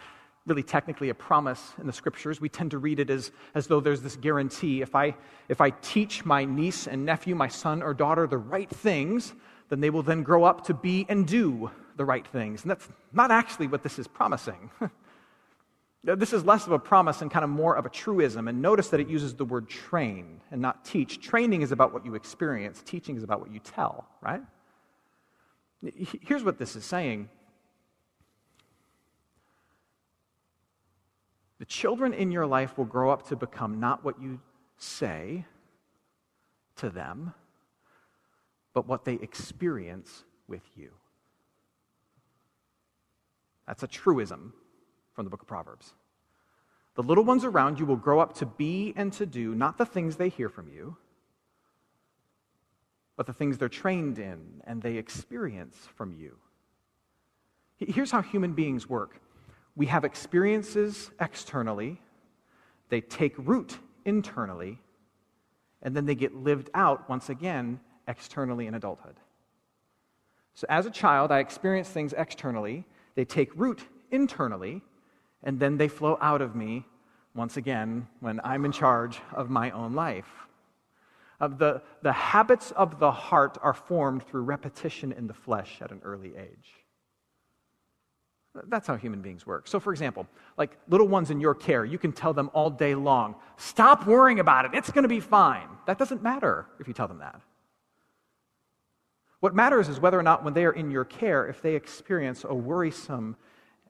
really 0.46 0.62
technically 0.62 1.08
a 1.08 1.14
promise 1.14 1.72
in 1.80 1.86
the 1.86 1.92
scriptures. 1.92 2.40
We 2.40 2.48
tend 2.48 2.70
to 2.70 2.78
read 2.78 3.00
it 3.00 3.10
as, 3.10 3.32
as 3.54 3.66
though 3.66 3.80
there's 3.80 4.02
this 4.02 4.16
guarantee. 4.16 4.80
If 4.80 4.94
I, 4.94 5.16
if 5.48 5.60
I 5.60 5.70
teach 5.70 6.24
my 6.24 6.44
niece 6.44 6.86
and 6.86 7.04
nephew, 7.04 7.34
my 7.34 7.48
son 7.48 7.82
or 7.82 7.94
daughter, 7.94 8.26
the 8.26 8.38
right 8.38 8.70
things, 8.70 9.34
then 9.70 9.80
they 9.80 9.90
will 9.90 10.02
then 10.02 10.22
grow 10.22 10.44
up 10.44 10.64
to 10.66 10.74
be 10.74 11.04
and 11.08 11.26
do 11.26 11.70
the 11.96 12.04
right 12.04 12.26
things. 12.26 12.62
And 12.62 12.70
that's 12.70 12.88
not 13.12 13.30
actually 13.30 13.66
what 13.66 13.82
this 13.82 13.98
is 13.98 14.06
promising. 14.06 14.70
This 16.04 16.32
is 16.32 16.44
less 16.44 16.66
of 16.66 16.72
a 16.72 16.78
promise 16.78 17.20
and 17.20 17.30
kind 17.30 17.42
of 17.42 17.50
more 17.50 17.76
of 17.76 17.84
a 17.84 17.88
truism. 17.88 18.46
And 18.46 18.62
notice 18.62 18.88
that 18.90 19.00
it 19.00 19.08
uses 19.08 19.34
the 19.34 19.44
word 19.44 19.68
train 19.68 20.40
and 20.52 20.62
not 20.62 20.84
teach. 20.84 21.20
Training 21.20 21.62
is 21.62 21.72
about 21.72 21.92
what 21.92 22.06
you 22.06 22.14
experience, 22.14 22.80
teaching 22.84 23.16
is 23.16 23.24
about 23.24 23.40
what 23.40 23.50
you 23.50 23.58
tell, 23.58 24.06
right? 24.20 24.42
Here's 26.22 26.44
what 26.44 26.58
this 26.58 26.76
is 26.76 26.84
saying 26.84 27.28
The 31.58 31.64
children 31.64 32.12
in 32.12 32.30
your 32.30 32.46
life 32.46 32.76
will 32.76 32.84
grow 32.84 33.10
up 33.10 33.28
to 33.28 33.36
become 33.36 33.80
not 33.80 34.04
what 34.04 34.20
you 34.20 34.40
say 34.76 35.46
to 36.76 36.90
them, 36.90 37.32
but 38.74 38.86
what 38.86 39.04
they 39.04 39.14
experience 39.14 40.24
with 40.46 40.62
you. 40.76 40.90
That's 43.66 43.82
a 43.82 43.86
truism 43.86 44.52
from 45.16 45.24
the 45.24 45.30
book 45.30 45.42
of 45.42 45.48
Proverbs. 45.48 45.94
The 46.94 47.02
little 47.02 47.24
ones 47.24 47.44
around 47.44 47.80
you 47.80 47.86
will 47.86 47.96
grow 47.96 48.20
up 48.20 48.34
to 48.34 48.46
be 48.46 48.92
and 48.96 49.12
to 49.14 49.26
do 49.26 49.54
not 49.54 49.78
the 49.78 49.86
things 49.86 50.16
they 50.16 50.28
hear 50.28 50.48
from 50.48 50.68
you, 50.68 50.96
but 53.16 53.26
the 53.26 53.32
things 53.32 53.58
they're 53.58 53.68
trained 53.68 54.18
in 54.18 54.62
and 54.64 54.82
they 54.82 54.96
experience 54.96 55.76
from 55.96 56.12
you. 56.12 56.36
Here's 57.78 58.10
how 58.10 58.22
human 58.22 58.52
beings 58.52 58.88
work 58.88 59.20
we 59.74 59.86
have 59.86 60.04
experiences 60.04 61.10
externally, 61.20 62.00
they 62.88 63.00
take 63.00 63.34
root 63.36 63.78
internally, 64.04 64.78
and 65.82 65.94
then 65.94 66.06
they 66.06 66.14
get 66.14 66.34
lived 66.34 66.70
out 66.72 67.08
once 67.08 67.28
again 67.28 67.80
externally 68.08 68.66
in 68.66 68.74
adulthood. 68.74 69.16
So, 70.54 70.66
as 70.70 70.86
a 70.86 70.90
child, 70.90 71.30
I 71.30 71.40
experience 71.40 71.90
things 71.90 72.14
externally, 72.16 72.86
they 73.14 73.26
take 73.26 73.54
root 73.54 73.82
internally, 74.10 74.82
and 75.42 75.58
then 75.60 75.76
they 75.76 75.88
flow 75.88 76.18
out 76.20 76.42
of 76.42 76.54
me 76.54 76.84
once 77.34 77.56
again 77.56 78.06
when 78.20 78.40
I'm 78.42 78.64
in 78.64 78.72
charge 78.72 79.20
of 79.34 79.50
my 79.50 79.70
own 79.70 79.94
life. 79.94 80.28
Uh, 81.38 81.48
the, 81.48 81.82
the 82.02 82.12
habits 82.12 82.70
of 82.72 82.98
the 82.98 83.10
heart 83.10 83.58
are 83.60 83.74
formed 83.74 84.26
through 84.26 84.42
repetition 84.42 85.12
in 85.12 85.26
the 85.26 85.34
flesh 85.34 85.78
at 85.82 85.92
an 85.92 86.00
early 86.02 86.34
age. 86.36 86.72
That's 88.68 88.86
how 88.86 88.96
human 88.96 89.20
beings 89.20 89.46
work. 89.46 89.68
So, 89.68 89.78
for 89.78 89.92
example, 89.92 90.26
like 90.56 90.78
little 90.88 91.08
ones 91.08 91.30
in 91.30 91.40
your 91.40 91.54
care, 91.54 91.84
you 91.84 91.98
can 91.98 92.12
tell 92.12 92.32
them 92.32 92.50
all 92.54 92.70
day 92.70 92.94
long, 92.94 93.34
stop 93.58 94.06
worrying 94.06 94.40
about 94.40 94.64
it, 94.64 94.70
it's 94.72 94.90
going 94.90 95.02
to 95.02 95.08
be 95.08 95.20
fine. 95.20 95.68
That 95.86 95.98
doesn't 95.98 96.22
matter 96.22 96.66
if 96.80 96.88
you 96.88 96.94
tell 96.94 97.08
them 97.08 97.18
that. 97.18 97.38
What 99.40 99.54
matters 99.54 99.88
is 99.88 100.00
whether 100.00 100.18
or 100.18 100.22
not, 100.22 100.42
when 100.42 100.54
they 100.54 100.64
are 100.64 100.72
in 100.72 100.90
your 100.90 101.04
care, 101.04 101.46
if 101.46 101.60
they 101.60 101.74
experience 101.74 102.44
a 102.44 102.54
worrisome 102.54 103.36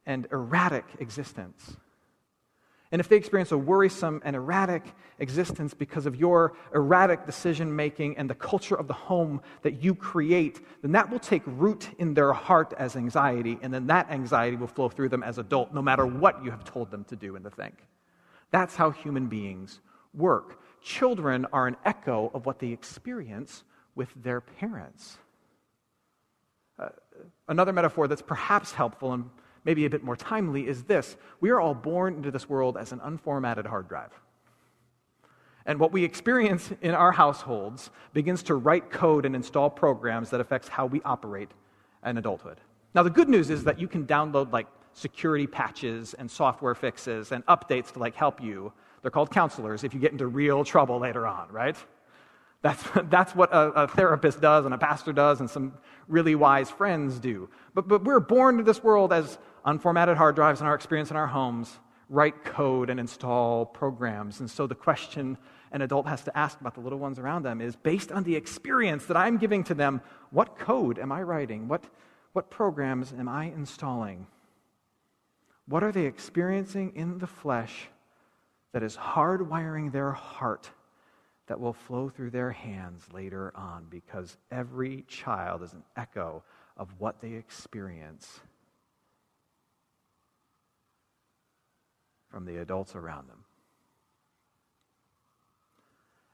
and 0.06 0.26
erratic 0.32 0.84
existence. 1.00 1.76
And 2.92 3.00
if 3.00 3.08
they 3.08 3.16
experience 3.16 3.50
a 3.50 3.58
worrisome 3.58 4.22
and 4.24 4.36
erratic 4.36 4.84
existence 5.18 5.74
because 5.74 6.06
of 6.06 6.14
your 6.14 6.54
erratic 6.72 7.26
decision 7.26 7.74
making 7.74 8.16
and 8.16 8.30
the 8.30 8.34
culture 8.34 8.76
of 8.76 8.86
the 8.86 8.94
home 8.94 9.40
that 9.62 9.82
you 9.82 9.94
create, 9.94 10.60
then 10.82 10.92
that 10.92 11.10
will 11.10 11.18
take 11.18 11.42
root 11.46 11.90
in 11.98 12.14
their 12.14 12.32
heart 12.32 12.72
as 12.78 12.94
anxiety, 12.94 13.58
and 13.60 13.74
then 13.74 13.88
that 13.88 14.08
anxiety 14.10 14.56
will 14.56 14.68
flow 14.68 14.88
through 14.88 15.08
them 15.08 15.24
as 15.24 15.38
adult, 15.38 15.74
no 15.74 15.82
matter 15.82 16.06
what 16.06 16.44
you 16.44 16.50
have 16.52 16.64
told 16.64 16.90
them 16.92 17.04
to 17.04 17.16
do 17.16 17.34
and 17.34 17.44
to 17.44 17.50
think. 17.50 17.74
That's 18.52 18.76
how 18.76 18.90
human 18.90 19.26
beings 19.26 19.80
work. 20.14 20.60
Children 20.80 21.46
are 21.52 21.66
an 21.66 21.76
echo 21.84 22.30
of 22.32 22.46
what 22.46 22.60
they 22.60 22.68
experience 22.68 23.64
with 23.96 24.08
their 24.14 24.40
parents. 24.40 25.18
Uh, 26.78 26.90
another 27.48 27.72
metaphor 27.72 28.06
that's 28.06 28.22
perhaps 28.22 28.70
helpful 28.70 29.12
and 29.12 29.28
maybe 29.66 29.84
a 29.84 29.90
bit 29.90 30.02
more 30.02 30.16
timely 30.16 30.66
is 30.66 30.84
this 30.84 31.16
we 31.40 31.50
are 31.50 31.60
all 31.60 31.74
born 31.74 32.14
into 32.14 32.30
this 32.30 32.48
world 32.48 32.78
as 32.78 32.92
an 32.92 33.00
unformatted 33.00 33.66
hard 33.66 33.88
drive. 33.88 34.12
And 35.66 35.80
what 35.80 35.92
we 35.92 36.04
experience 36.04 36.70
in 36.80 36.94
our 36.94 37.10
households 37.10 37.90
begins 38.14 38.44
to 38.44 38.54
write 38.54 38.88
code 38.88 39.26
and 39.26 39.34
install 39.34 39.68
programs 39.68 40.30
that 40.30 40.40
affects 40.40 40.68
how 40.68 40.86
we 40.86 41.02
operate 41.02 41.50
in 42.06 42.16
adulthood. 42.16 42.60
Now, 42.94 43.02
the 43.02 43.10
good 43.10 43.28
news 43.28 43.50
is 43.50 43.64
that 43.64 43.80
you 43.80 43.88
can 43.88 44.06
download 44.06 44.52
like 44.52 44.68
security 44.92 45.46
patches 45.46 46.14
and 46.14 46.30
software 46.30 46.76
fixes 46.76 47.32
and 47.32 47.44
updates 47.46 47.92
to 47.92 47.98
like 47.98 48.14
help 48.14 48.40
you. 48.40 48.72
They're 49.02 49.10
called 49.10 49.30
counselors 49.30 49.82
if 49.82 49.92
you 49.92 49.98
get 49.98 50.12
into 50.12 50.28
real 50.28 50.64
trouble 50.64 51.00
later 51.00 51.26
on, 51.26 51.50
right? 51.50 51.76
That's, 52.66 52.82
that's 53.10 53.34
what 53.34 53.52
a, 53.52 53.82
a, 53.82 53.88
therapist 53.88 54.40
does 54.40 54.64
and 54.64 54.74
a 54.74 54.78
pastor 54.78 55.12
does 55.12 55.38
and 55.38 55.48
some 55.48 55.74
really 56.08 56.34
wise 56.34 56.68
friends 56.68 57.20
do. 57.20 57.48
But, 57.74 57.86
but 57.86 58.04
we're 58.04 58.20
born 58.20 58.56
to 58.56 58.64
this 58.64 58.82
world 58.82 59.12
as 59.12 59.38
unformatted 59.64 60.16
hard 60.16 60.34
drives 60.34 60.60
in 60.60 60.66
our 60.66 60.74
experience 60.74 61.12
in 61.12 61.16
our 61.16 61.28
homes, 61.28 61.78
write 62.08 62.44
code 62.44 62.90
and 62.90 62.98
install 62.98 63.66
programs. 63.66 64.40
And 64.40 64.50
so 64.50 64.66
the 64.66 64.74
question 64.74 65.38
an 65.70 65.82
adult 65.82 66.08
has 66.08 66.24
to 66.24 66.36
ask 66.36 66.60
about 66.60 66.74
the 66.74 66.80
little 66.80 66.98
ones 66.98 67.20
around 67.20 67.44
them 67.44 67.60
is 67.60 67.76
based 67.76 68.10
on 68.10 68.24
the 68.24 68.34
experience 68.34 69.06
that 69.06 69.16
I'm 69.16 69.36
giving 69.36 69.62
to 69.64 69.74
them, 69.74 70.00
what 70.30 70.58
code 70.58 70.98
am 70.98 71.12
I 71.12 71.22
writing? 71.22 71.68
What, 71.68 71.84
what 72.32 72.50
programs 72.50 73.12
am 73.12 73.28
I 73.28 73.44
installing? 73.44 74.26
What 75.68 75.84
are 75.84 75.92
they 75.92 76.06
experiencing 76.06 76.92
in 76.96 77.18
the 77.18 77.26
flesh 77.26 77.88
that 78.72 78.82
is 78.82 78.96
hardwiring 78.96 79.92
their 79.92 80.12
heart 80.12 80.70
that 81.46 81.60
will 81.60 81.72
flow 81.72 82.08
through 82.08 82.30
their 82.30 82.50
hands 82.50 83.04
later 83.12 83.52
on? 83.54 83.86
Because 83.90 84.36
every 84.50 85.04
child 85.08 85.62
is 85.62 85.72
an 85.72 85.82
echo 85.96 86.42
of 86.76 86.88
what 86.98 87.20
they 87.20 87.32
experience 87.32 88.40
from 92.30 92.44
the 92.44 92.58
adults 92.58 92.94
around 92.94 93.28
them. 93.28 93.44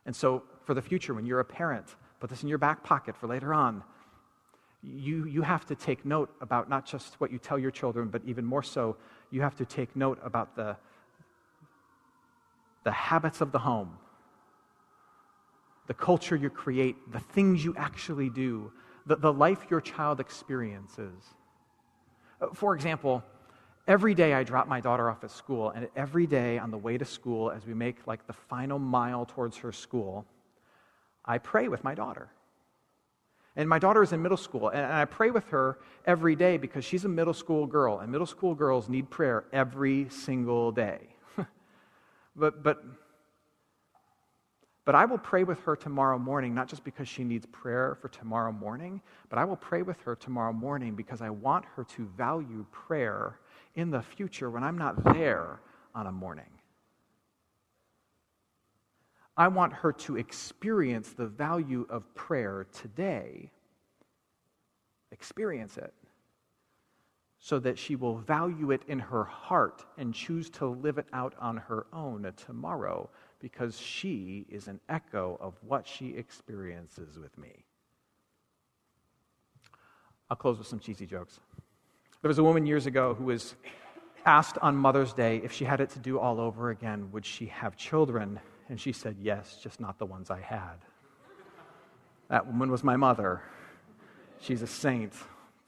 And 0.05 0.17
so, 0.17 0.43
for 0.65 0.75
the 0.75 0.83
future, 0.83 1.15
when 1.15 1.27
you're 1.27 1.41
a 1.41 1.45
parent, 1.45 1.95
put 2.19 2.31
this 2.31 2.43
in 2.43 2.49
your 2.49 2.59
back 2.59 2.83
pocket 2.83 3.17
for 3.17 3.27
later 3.27 3.55
on. 3.55 3.83
You, 4.83 5.27
you 5.27 5.43
have 5.43 5.65
to 5.67 5.77
take 5.77 6.05
note 6.05 6.35
about 6.41 6.69
not 6.69 6.87
just 6.87 7.21
what 7.21 7.31
you 7.31 7.39
tell 7.39 7.59
your 7.59 7.71
children, 7.71 8.09
but 8.09 8.23
even 8.27 8.45
more 8.45 8.65
so, 8.65 8.97
you 9.31 9.43
have 9.43 9.55
to 9.57 9.65
take 9.65 9.95
note 9.95 10.19
about 10.25 10.57
the, 10.57 10.77
the 12.83 12.91
habits 12.91 13.41
of 13.41 13.53
the 13.53 13.61
home, 13.61 13.97
the 15.87 15.95
culture 15.95 16.37
you 16.37 16.51
create, 16.51 16.97
the 17.13 17.21
things 17.21 17.65
you 17.65 17.75
actually 17.77 18.31
do, 18.31 18.73
the, 19.07 19.17
the 19.17 19.33
life 19.33 19.67
your 19.71 19.81
child 19.81 20.21
experiences. 20.21 21.23
Uh, 22.41 22.49
for 22.55 22.75
example, 22.75 23.23
every 23.87 24.15
day 24.15 24.33
I 24.35 24.45
drop 24.45 24.69
my 24.69 24.81
daughter 24.81 25.11
off 25.11 25.25
at 25.25 25.31
school, 25.31 25.71
and 25.71 25.89
every 25.97 26.27
day 26.27 26.59
on 26.59 26.71
the 26.71 26.79
way 26.79 26.99
to 26.99 27.05
school, 27.05 27.51
as 27.51 27.67
we 27.67 27.75
make 27.75 28.07
like 28.07 28.27
the 28.27 28.33
final 28.33 28.79
mile 28.79 29.27
towards 29.27 29.57
her 29.59 29.73
school, 29.73 30.25
I 31.25 31.39
pray 31.39 31.69
with 31.69 31.85
my 31.85 31.95
daughter. 31.95 32.31
And 33.55 33.69
my 33.69 33.79
daughter 33.79 34.03
is 34.03 34.13
in 34.13 34.23
middle 34.23 34.39
school, 34.39 34.69
and 34.69 34.87
I 34.87 35.05
pray 35.05 35.31
with 35.31 35.49
her 35.49 35.79
every 36.07 36.37
day 36.37 36.57
because 36.57 36.85
she's 36.85 37.05
a 37.05 37.09
middle 37.09 37.35
school 37.35 37.67
girl, 37.67 37.99
and 37.99 38.11
middle 38.11 38.27
school 38.27 38.55
girls 38.55 38.89
need 38.89 39.11
prayer 39.11 39.45
every 39.53 40.09
single 40.09 40.73
day. 40.73 41.01
but, 42.37 42.63
but, 42.63 42.83
but 44.85 44.95
I 44.95 45.05
will 45.05 45.19
pray 45.19 45.45
with 45.45 45.61
her 45.61 45.77
tomorrow 45.77 46.19
morning, 46.19 46.55
not 46.55 46.69
just 46.69 46.83
because 46.83 47.09
she 47.09 47.23
needs 47.23 47.47
prayer 47.47 47.97
for 48.01 48.09
tomorrow 48.09 48.51
morning, 48.51 49.01
but 49.29 49.39
I 49.39 49.45
will 49.45 49.57
pray 49.57 49.83
with 49.83 50.01
her 50.03 50.17
tomorrow 50.17 50.53
morning 50.53 50.95
because 50.95 51.23
I 51.23 51.31
want 51.31 51.65
her 51.77 51.85
to 51.85 52.07
value 52.17 52.67
prayer 52.73 53.39
in 53.77 53.91
the 53.91 54.03
future 54.03 54.51
when 54.51 54.65
I'm 54.65 54.77
not 54.77 55.15
there 55.15 55.61
on 55.95 56.09
a 56.09 56.13
morning. 56.13 56.47
I 59.37 59.49
want 59.49 59.73
her 59.73 59.93
to 59.93 60.17
experience 60.17 61.11
the 61.11 61.27
value 61.27 61.87
of 61.89 62.13
prayer 62.15 62.67
today, 62.73 63.51
experience 65.11 65.79
it, 65.79 65.95
so 67.39 67.59
that 67.61 67.79
she 67.79 67.97
will 67.97 68.19
value 68.19 68.73
it 68.73 68.83
in 68.89 68.99
her 68.99 69.25
heart 69.25 69.85
and 69.97 70.13
choose 70.13 70.51
to 70.51 70.67
live 70.67 70.99
it 70.99 71.07
out 71.13 71.35
on 71.41 71.57
her 71.57 71.87
own 71.93 72.31
tomorrow 72.37 73.09
because 73.43 73.79
she 73.79 74.47
is 74.49 74.69
an 74.69 74.81
echo 74.89 75.37
of 75.41 75.55
what 75.67 75.87
she 75.87 76.11
experiences 76.17 77.19
with 77.19 77.37
me. 77.37 77.65
I'll 80.31 80.37
close 80.37 80.57
with 80.57 80.69
some 80.69 80.79
cheesy 80.79 81.05
jokes. 81.05 81.41
There 82.23 82.29
was 82.29 82.39
a 82.39 82.45
woman 82.45 82.65
years 82.65 82.87
ago 82.87 83.15
who 83.15 83.25
was 83.25 83.57
asked 84.25 84.57
on 84.63 84.77
Mother's 84.77 85.13
Day 85.13 85.43
if 85.45 85.53
she 85.53 85.65
had 85.65 85.81
it 85.81 85.91
to 85.91 85.99
do 85.99 86.19
all 86.19 86.41
over 86.41 86.71
again, 86.71 87.11
would 87.11 87.27
she 87.27 87.47
have 87.47 87.77
children? 87.77 88.41
And 88.69 88.81
she 88.81 88.93
said, 88.93 89.17
Yes, 89.21 89.59
just 89.63 89.81
not 89.81 89.99
the 89.99 90.07
ones 90.07 90.31
I 90.31 90.41
had. 90.41 90.77
That 92.31 92.47
woman 92.47 92.71
was 92.71 92.85
my 92.85 92.97
mother. 92.97 93.43
She's 94.41 94.63
a 94.63 94.67
saint, 94.67 95.13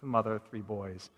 the 0.01 0.07
mother 0.07 0.35
of 0.35 0.43
three 0.45 0.63
boys. 0.63 1.11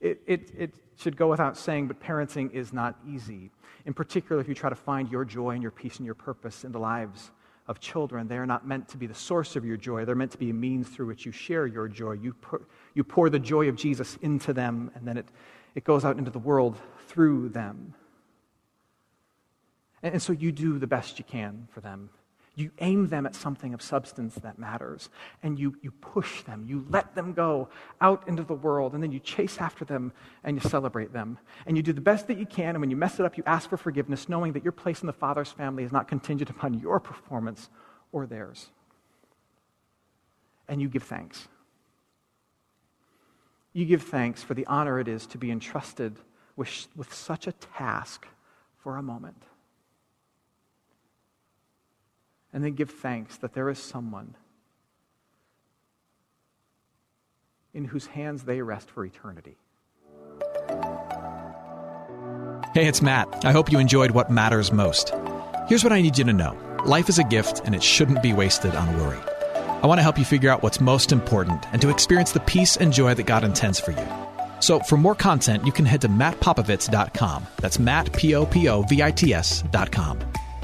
It, 0.00 0.20
it, 0.26 0.52
it 0.56 0.74
should 0.96 1.16
go 1.16 1.28
without 1.28 1.56
saying, 1.56 1.88
but 1.88 2.00
parenting 2.00 2.52
is 2.52 2.72
not 2.72 2.96
easy. 3.06 3.50
In 3.84 3.94
particular, 3.94 4.40
if 4.40 4.48
you 4.48 4.54
try 4.54 4.70
to 4.70 4.76
find 4.76 5.10
your 5.10 5.24
joy 5.24 5.50
and 5.50 5.62
your 5.62 5.72
peace 5.72 5.96
and 5.96 6.06
your 6.06 6.14
purpose 6.14 6.64
in 6.64 6.72
the 6.72 6.78
lives 6.78 7.30
of 7.68 7.80
children. 7.80 8.26
They 8.26 8.38
are 8.38 8.46
not 8.46 8.66
meant 8.66 8.88
to 8.88 8.96
be 8.96 9.06
the 9.06 9.14
source 9.14 9.54
of 9.54 9.64
your 9.64 9.76
joy. 9.76 10.06
They're 10.06 10.14
meant 10.14 10.32
to 10.32 10.38
be 10.38 10.50
a 10.50 10.54
means 10.54 10.88
through 10.88 11.06
which 11.06 11.26
you 11.26 11.32
share 11.32 11.66
your 11.66 11.86
joy. 11.86 12.12
You 12.12 12.32
pour, 12.32 12.62
you 12.94 13.04
pour 13.04 13.28
the 13.28 13.38
joy 13.38 13.68
of 13.68 13.76
Jesus 13.76 14.16
into 14.22 14.54
them, 14.54 14.90
and 14.94 15.06
then 15.06 15.18
it, 15.18 15.28
it 15.74 15.84
goes 15.84 16.04
out 16.04 16.18
into 16.18 16.30
the 16.30 16.38
world 16.38 16.76
through 17.06 17.50
them. 17.50 17.94
And, 20.02 20.14
and 20.14 20.22
so 20.22 20.32
you 20.32 20.50
do 20.50 20.78
the 20.78 20.86
best 20.86 21.18
you 21.18 21.26
can 21.26 21.68
for 21.70 21.82
them. 21.82 22.08
You 22.58 22.72
aim 22.80 23.06
them 23.06 23.24
at 23.24 23.36
something 23.36 23.72
of 23.72 23.80
substance 23.80 24.34
that 24.42 24.58
matters, 24.58 25.10
and 25.44 25.56
you, 25.56 25.76
you 25.80 25.92
push 25.92 26.42
them. 26.42 26.64
You 26.66 26.84
let 26.90 27.14
them 27.14 27.32
go 27.32 27.68
out 28.00 28.26
into 28.26 28.42
the 28.42 28.54
world, 28.54 28.94
and 28.94 29.02
then 29.02 29.12
you 29.12 29.20
chase 29.20 29.58
after 29.58 29.84
them 29.84 30.12
and 30.42 30.60
you 30.60 30.68
celebrate 30.68 31.12
them. 31.12 31.38
And 31.66 31.76
you 31.76 31.84
do 31.84 31.92
the 31.92 32.00
best 32.00 32.26
that 32.26 32.36
you 32.36 32.46
can, 32.46 32.70
and 32.70 32.80
when 32.80 32.90
you 32.90 32.96
mess 32.96 33.20
it 33.20 33.24
up, 33.24 33.36
you 33.36 33.44
ask 33.46 33.70
for 33.70 33.76
forgiveness, 33.76 34.28
knowing 34.28 34.54
that 34.54 34.64
your 34.64 34.72
place 34.72 35.02
in 35.02 35.06
the 35.06 35.12
Father's 35.12 35.52
family 35.52 35.84
is 35.84 35.92
not 35.92 36.08
contingent 36.08 36.50
upon 36.50 36.74
your 36.74 36.98
performance 36.98 37.68
or 38.10 38.26
theirs. 38.26 38.70
And 40.66 40.82
you 40.82 40.88
give 40.88 41.04
thanks. 41.04 41.46
You 43.72 43.84
give 43.84 44.02
thanks 44.02 44.42
for 44.42 44.54
the 44.54 44.66
honor 44.66 44.98
it 44.98 45.06
is 45.06 45.26
to 45.28 45.38
be 45.38 45.52
entrusted 45.52 46.16
with, 46.56 46.88
with 46.96 47.14
such 47.14 47.46
a 47.46 47.52
task 47.52 48.26
for 48.82 48.96
a 48.96 49.02
moment 49.02 49.44
and 52.52 52.64
then 52.64 52.72
give 52.72 52.90
thanks 52.90 53.36
that 53.38 53.54
there 53.54 53.68
is 53.68 53.78
someone 53.78 54.34
in 57.74 57.84
whose 57.84 58.06
hands 58.06 58.44
they 58.44 58.60
rest 58.62 58.90
for 58.90 59.04
eternity. 59.04 59.56
Hey, 62.74 62.86
it's 62.86 63.02
Matt. 63.02 63.44
I 63.44 63.52
hope 63.52 63.72
you 63.72 63.78
enjoyed 63.78 64.12
what 64.12 64.30
matters 64.30 64.72
most. 64.72 65.12
Here's 65.68 65.82
what 65.82 65.92
I 65.92 66.00
need 66.00 66.18
you 66.18 66.24
to 66.24 66.32
know 66.32 66.56
life 66.86 67.08
is 67.08 67.18
a 67.18 67.24
gift, 67.24 67.62
and 67.64 67.74
it 67.74 67.82
shouldn't 67.82 68.22
be 68.22 68.32
wasted 68.32 68.74
on 68.74 68.98
worry. 68.98 69.18
I 69.82 69.86
want 69.86 69.98
to 69.98 70.02
help 70.02 70.18
you 70.18 70.24
figure 70.24 70.50
out 70.50 70.62
what's 70.62 70.80
most 70.80 71.12
important 71.12 71.64
and 71.72 71.80
to 71.82 71.88
experience 71.88 72.32
the 72.32 72.40
peace 72.40 72.76
and 72.76 72.92
joy 72.92 73.14
that 73.14 73.26
God 73.26 73.44
intends 73.44 73.78
for 73.78 73.92
you. 73.92 74.06
So, 74.60 74.80
for 74.80 74.96
more 74.96 75.14
content, 75.14 75.64
you 75.64 75.72
can 75.72 75.86
head 75.86 76.00
to 76.00 76.08
mattpopovits.com. 76.08 77.46
That's 77.60 77.78
Matt, 77.78 78.12
P 78.12 78.34
O 78.34 78.44
P 78.44 78.68
O 78.68 78.82
V 78.82 79.02
I 79.02 79.10
T 79.12 79.32
S.com. 79.32 80.18